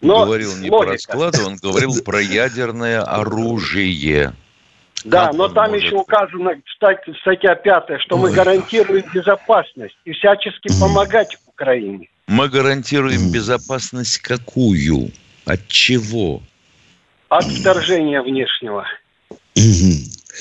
[0.02, 0.92] Но говорил не логика.
[0.92, 4.34] про склады, он говорил про ядерное оружие.
[5.06, 10.12] Да, Как но там может- еще указано, кстати, статья пятая, что мы гарантируем безопасность и
[10.12, 12.10] всячески помогать Украине.
[12.28, 15.12] Мы гарантируем безопасность какую?
[15.46, 16.42] От чего?
[17.30, 18.86] От вторжения внешнего.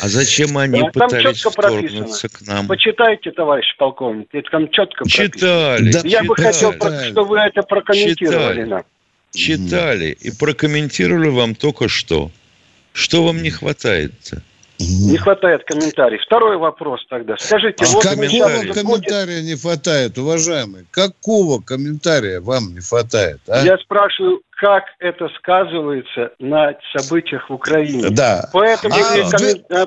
[0.00, 1.50] А зачем они Да, там пытались прописано.
[1.50, 2.66] вторгнуться к нам?
[2.66, 6.08] Почитайте, товарищ полковник, это там четко Читали, прописано.
[6.08, 6.46] Я бы читали.
[6.52, 8.64] хотел, про- чтобы вы это прокомментировали Читали.
[8.64, 8.82] нам.
[9.34, 12.30] Читали и прокомментировали вам только что.
[12.92, 14.42] Что вам не хватает-то?
[14.78, 16.20] Не хватает комментариев.
[16.26, 17.36] Второй вопрос тогда.
[17.38, 20.86] Скажите, А вот какого комментария не хватает, уважаемый?
[20.90, 23.40] Какого комментария вам не хватает?
[23.46, 23.64] а?
[23.64, 28.10] Я спрашиваю, как это сказывается на событиях в Украине.
[28.10, 28.48] Да.
[28.52, 29.86] Поэтому А, в коммен- а,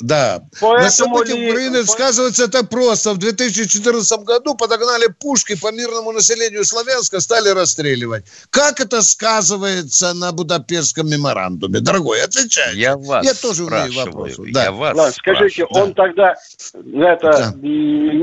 [0.00, 0.40] Да.
[0.60, 3.14] Поэтому На событиях ли- Украины сказывается это просто.
[3.14, 8.24] В 2014 году подогнали пушки по мирному населению Славянска, стали расстреливать.
[8.50, 11.80] Как это сказывается на Будапештском меморандуме?
[11.80, 12.76] Дорогой, отвечай.
[12.76, 14.06] Я вас Я тоже умею спрашиваю.
[14.34, 14.52] вопросы.
[14.52, 14.64] Да.
[14.64, 15.84] Я вас Ладно, скажите, спрашиваю.
[15.88, 16.34] он тогда,
[16.74, 17.60] это м,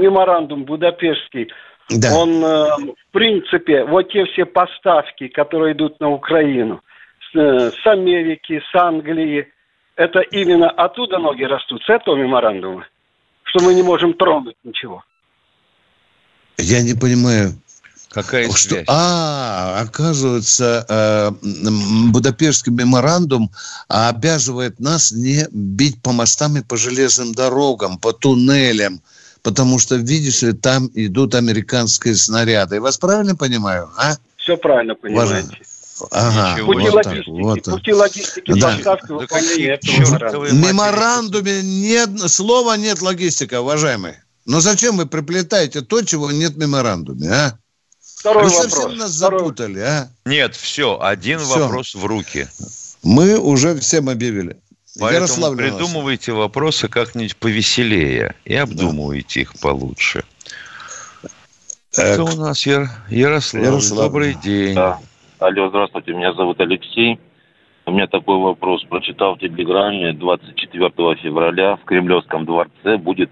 [0.02, 1.48] меморандум Будапештский,
[1.90, 2.16] Да.
[2.18, 6.82] он, э, в принципе, вот те все поставки, которые идут на Украину,
[7.32, 9.48] с, э, с Америки, с Англии,
[9.96, 12.88] это именно оттуда ноги растут, с этого меморандума,
[13.44, 15.04] что мы не можем тронуть ничего.
[16.58, 17.52] Я не понимаю,
[18.16, 18.86] Какая что, связь?
[18.88, 21.32] А, оказывается, э,
[22.12, 23.52] Будапештский меморандум
[23.90, 29.02] обязывает нас не бить по мостам и по железным дорогам, по туннелям,
[29.46, 32.76] потому что, видишь ли, там идут американские снаряды.
[32.76, 34.16] Я вас правильно понимаю, а?
[34.38, 35.48] Все правильно понимаете.
[36.12, 37.74] Ага, Пути вот так, логистики, вот так.
[37.76, 38.76] пути логистики Да.
[38.76, 39.80] поставки выполнения
[40.16, 44.16] этого В меморандуме нет, слова нет логистика, уважаемый.
[44.46, 47.58] Но зачем вы приплетаете то, чего нет в меморандуме, а?
[48.20, 48.72] Второй вы вопрос.
[48.74, 50.10] совсем нас Второй- запутали, а?
[50.26, 51.60] Нет, все, один Всё.
[51.60, 52.48] вопрос в руки.
[53.04, 54.58] Мы уже всем объявили.
[55.00, 60.24] Поэтому Ярославль придумывайте вопросы как-нибудь повеселее и обдумывайте их получше.
[61.98, 62.66] Э, Кто у нас?
[62.66, 62.90] Яр...
[63.10, 63.64] Ярослав.
[63.64, 64.00] Ярослав.
[64.08, 64.76] Добрый день.
[64.76, 65.00] Да.
[65.40, 67.20] Алло, здравствуйте, меня зовут Алексей.
[67.86, 68.84] У меня такой вопрос.
[68.86, 70.90] Прочитал в телеграме 24
[71.22, 73.30] февраля в Кремлевском дворце будет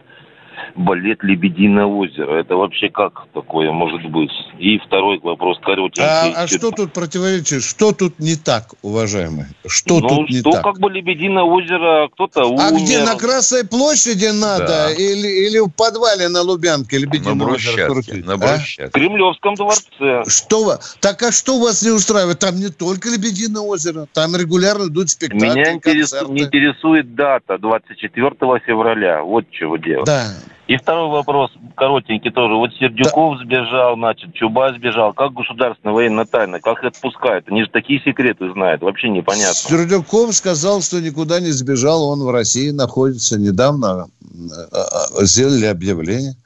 [0.75, 2.39] балет «Лебединое озеро».
[2.39, 4.31] Это вообще как такое может быть?
[4.59, 6.03] И второй вопрос коротенький.
[6.03, 7.63] А, а что тут противоречит?
[7.63, 9.45] Что тут не так, уважаемый?
[9.65, 10.63] Что ну, тут не что так?
[10.63, 12.61] как бы «Лебединое озеро» кто-то умер.
[12.61, 14.67] А где на Красной площади надо?
[14.67, 14.91] Да.
[14.91, 18.25] Или, или в подвале на Лубянке Лебединое На озеро крутить?
[18.25, 18.37] на а?
[18.37, 18.87] брусчатке.
[18.87, 20.23] В Кремлевском дворце.
[20.27, 20.79] Что вы?
[20.99, 22.39] Так а что вас не устраивает?
[22.39, 28.59] Там не только Лебединое озеро, там регулярно идут спектакли, Меня интерес- не интересует дата 24
[28.65, 29.23] февраля.
[29.23, 30.05] Вот чего дело.
[30.05, 30.33] Да.
[30.67, 32.53] И второй вопрос, коротенький тоже.
[32.55, 35.13] Вот Сердюков сбежал, значит, Чубай сбежал.
[35.13, 36.61] Как государственная военная тайна?
[36.61, 37.49] Как их отпускают?
[37.49, 38.81] Они же такие секреты знают.
[38.81, 39.53] Вообще непонятно.
[39.53, 43.37] Сердюков сказал, что никуда не сбежал, он в России находится.
[43.37, 44.35] Недавно э,
[44.71, 46.37] э, сделали объявление.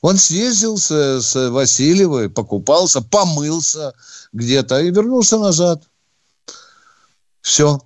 [0.00, 3.92] Он съездил с, с Васильевой, покупался, помылся
[4.32, 5.82] где-то и вернулся назад.
[7.42, 7.80] Все.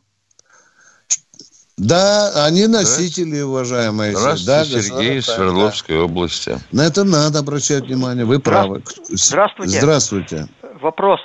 [1.80, 4.14] Да, они носители, уважаемые.
[4.14, 6.50] Здравствуйте, Да, Сергей из Свердловской области.
[6.50, 6.58] да.
[6.72, 8.26] На это надо обращать внимание.
[8.26, 8.82] Вы правы.
[9.08, 9.78] Здравствуйте.
[9.80, 10.46] Здравствуйте.
[10.82, 11.20] Вопрос.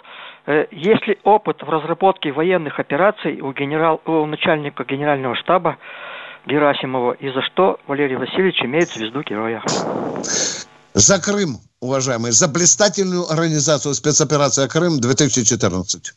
[0.48, 5.78] Э, Есть ли опыт в разработке военных операций у, генерал, у начальника генерального штаба
[6.46, 9.62] Герасимова, и за что Валерий Васильевич имеет звезду героя?
[10.94, 16.14] За Крым, уважаемые, за блистательную организацию спецоперация Крым 2014.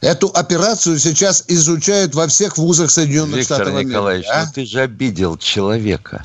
[0.00, 3.88] Эту операцию сейчас изучают во всех вузах Соединенных Виктор Штатов Америки.
[3.90, 4.44] Николаевич, а?
[4.46, 6.24] ну ты же обидел человека.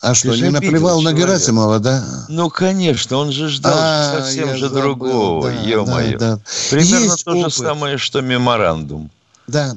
[0.00, 1.12] А что, Ты же не наплевал на.
[1.12, 2.04] Герасимова, да?
[2.28, 6.18] Ну, конечно, он же ждал А, совсем же забыл, другого, да, ё-моё.
[6.18, 6.40] да, да.
[6.70, 7.54] Примерно Есть то же опыт.
[7.54, 9.10] самое, что меморандум.
[9.46, 9.76] Да.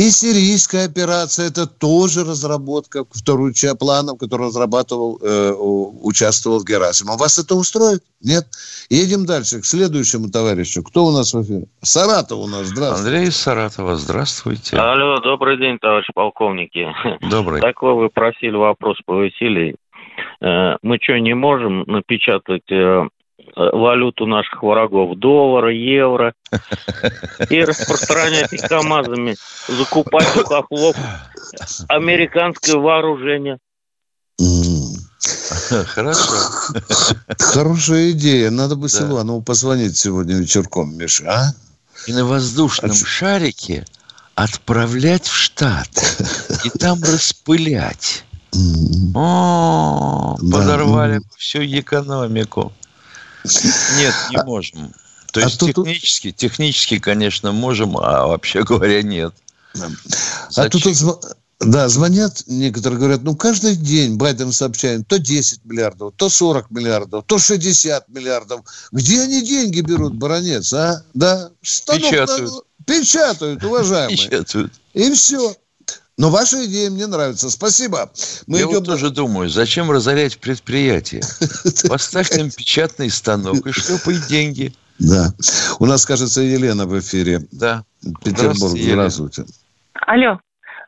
[0.00, 7.20] И сирийская операция, это тоже разработка вторую часть планов, который разрабатывал, э, участвовал Герасимов.
[7.20, 8.00] Вас это устроит?
[8.22, 8.46] Нет?
[8.88, 10.82] Едем дальше, к следующему товарищу.
[10.82, 11.66] Кто у нас в эфире?
[11.82, 13.08] Саратов у нас, здравствуйте.
[13.08, 14.78] Андрей из Саратова, здравствуйте.
[14.78, 16.86] Алло, добрый день, товарищ полковники.
[17.30, 17.60] Добрый.
[17.60, 19.76] Такой вы просили вопрос повеселей.
[20.40, 23.06] Э, Мы что, не можем напечатать э,
[23.56, 26.34] валюту наших врагов, доллары, евро,
[27.48, 29.36] и распространять их КАМАЗами,
[29.68, 30.96] закупать у хохлов
[31.88, 33.58] американское вооружение?
[35.86, 36.32] Хорошо.
[37.38, 38.50] Хорошая идея.
[38.50, 41.54] Надо бы Силуанову позвонить сегодня вечерком, Миша, а?
[42.06, 43.84] И на воздушном шарике
[44.34, 46.06] отправлять в Штаты.
[46.64, 48.24] И там распылять.
[49.14, 51.20] О, Да, подорвали ну.
[51.20, 52.72] бы всю экономику.
[53.44, 54.92] Нет, не можем.
[55.32, 59.32] То А есть тут- технически, технически, конечно, можем, а вообще говоря, нет.
[60.56, 61.24] А тут вот зв-
[61.60, 67.24] да, звонят, некоторые говорят, ну, каждый день Байден сообщает, то 10 миллиардов, то 40 миллиардов,
[67.26, 68.62] то 60 миллиардов.
[68.92, 71.04] Где они деньги берут, баронец, а?
[71.14, 71.50] Да?
[71.62, 72.52] Станок на- Печатают.
[72.86, 74.16] Печатают, уважаемые.
[74.16, 74.72] Печатают.
[74.94, 75.54] И все.
[76.20, 77.48] Но ваша идея мне нравится.
[77.48, 78.10] Спасибо.
[78.46, 81.22] Мы Я идем вот тоже думаю, зачем разорять предприятие?
[81.88, 84.74] Поставь там печатный станок и шлепай деньги.
[84.98, 85.32] Да.
[85.78, 87.48] У нас, кажется, Елена в эфире.
[87.52, 87.84] Да.
[88.22, 88.78] Петербург.
[88.78, 89.46] Здравствуйте.
[89.94, 90.38] Алло.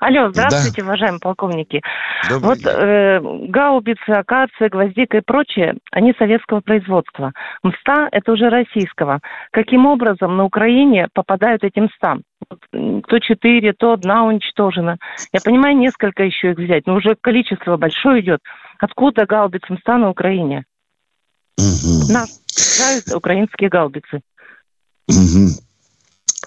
[0.03, 1.81] Алло, здравствуйте, уважаемые полковники.
[2.29, 7.33] Добрый вот э, гаубицы, акация, гвоздика и прочее, они советского производства.
[7.63, 9.21] МСТА– это уже российского.
[9.53, 12.19] Каким образом на Украине попадают эти МСТА?
[12.73, 14.97] То четыре, то одна уничтожена.
[15.33, 18.41] Я понимаю, несколько еще их взять, но уже количество большое идет.
[18.81, 20.65] Откуда гаубицы МСТА на Украине?
[21.59, 22.41] Нас
[22.77, 24.21] нравятся украинские гаубицы.
[25.07, 25.72] Мгм.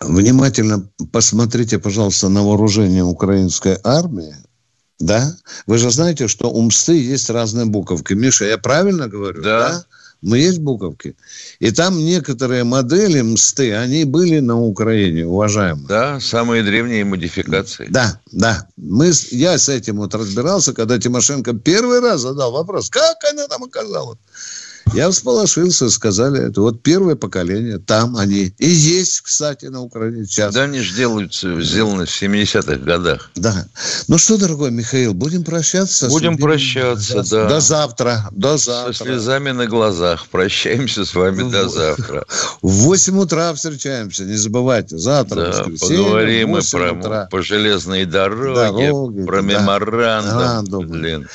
[0.02, 4.36] Внимательно посмотрите, пожалуйста, на вооружение украинской армии.
[5.00, 5.36] Да?
[5.68, 8.14] Вы же знаете, что у МСТы есть разные буковки.
[8.14, 9.42] Миша, я правильно говорю?
[9.42, 9.86] Да.
[10.22, 11.16] Мы есть буковки.
[11.60, 15.88] И там некоторые модели МСТы, они были на Украине, уважаемые.
[15.88, 17.88] Да, самые древние модификации.
[17.90, 18.68] Да, да.
[18.78, 23.66] Мы, я с этим вот разбирался, когда Тимошенко первый раз задал вопрос, как она там
[23.66, 24.18] оказалась.
[24.94, 28.54] Я всполошился, сказали, это вот первое поколение, там они.
[28.58, 30.54] И есть, кстати, на Украине сейчас.
[30.54, 33.32] Да, они же делаются, сделаны в 70-х годах.
[33.36, 33.68] Да.
[34.08, 36.08] Ну что, дорогой Михаил, будем прощаться?
[36.08, 37.50] Будем прощаться, до, да.
[37.50, 38.94] До завтра, до завтра.
[38.94, 40.28] Со слезами на глазах.
[40.28, 42.26] Прощаемся с вами до завтра.
[42.62, 44.98] В 8 утра встречаемся, не забывайте.
[44.98, 47.28] Завтра, да, воскресенье, поговорим мы про, утра.
[47.32, 49.48] по железной дороге, дороге про да.
[49.48, 50.46] меморандум.
[50.76, 50.88] Меморандум.
[50.88, 51.28] Блин.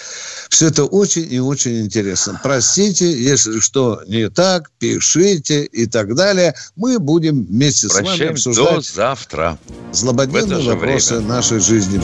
[0.50, 2.38] Все это очень и очень интересно.
[2.42, 6.54] Простите, если что не так, пишите и так далее.
[6.76, 9.58] Мы будем вместе Прощаем с вами обсуждать до завтра.
[9.92, 11.28] злободневные вопросы время.
[11.28, 12.02] нашей жизни.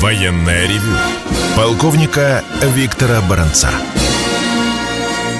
[0.00, 0.96] Военная ревю.
[1.56, 2.42] Полковника
[2.74, 3.70] Виктора Баранца.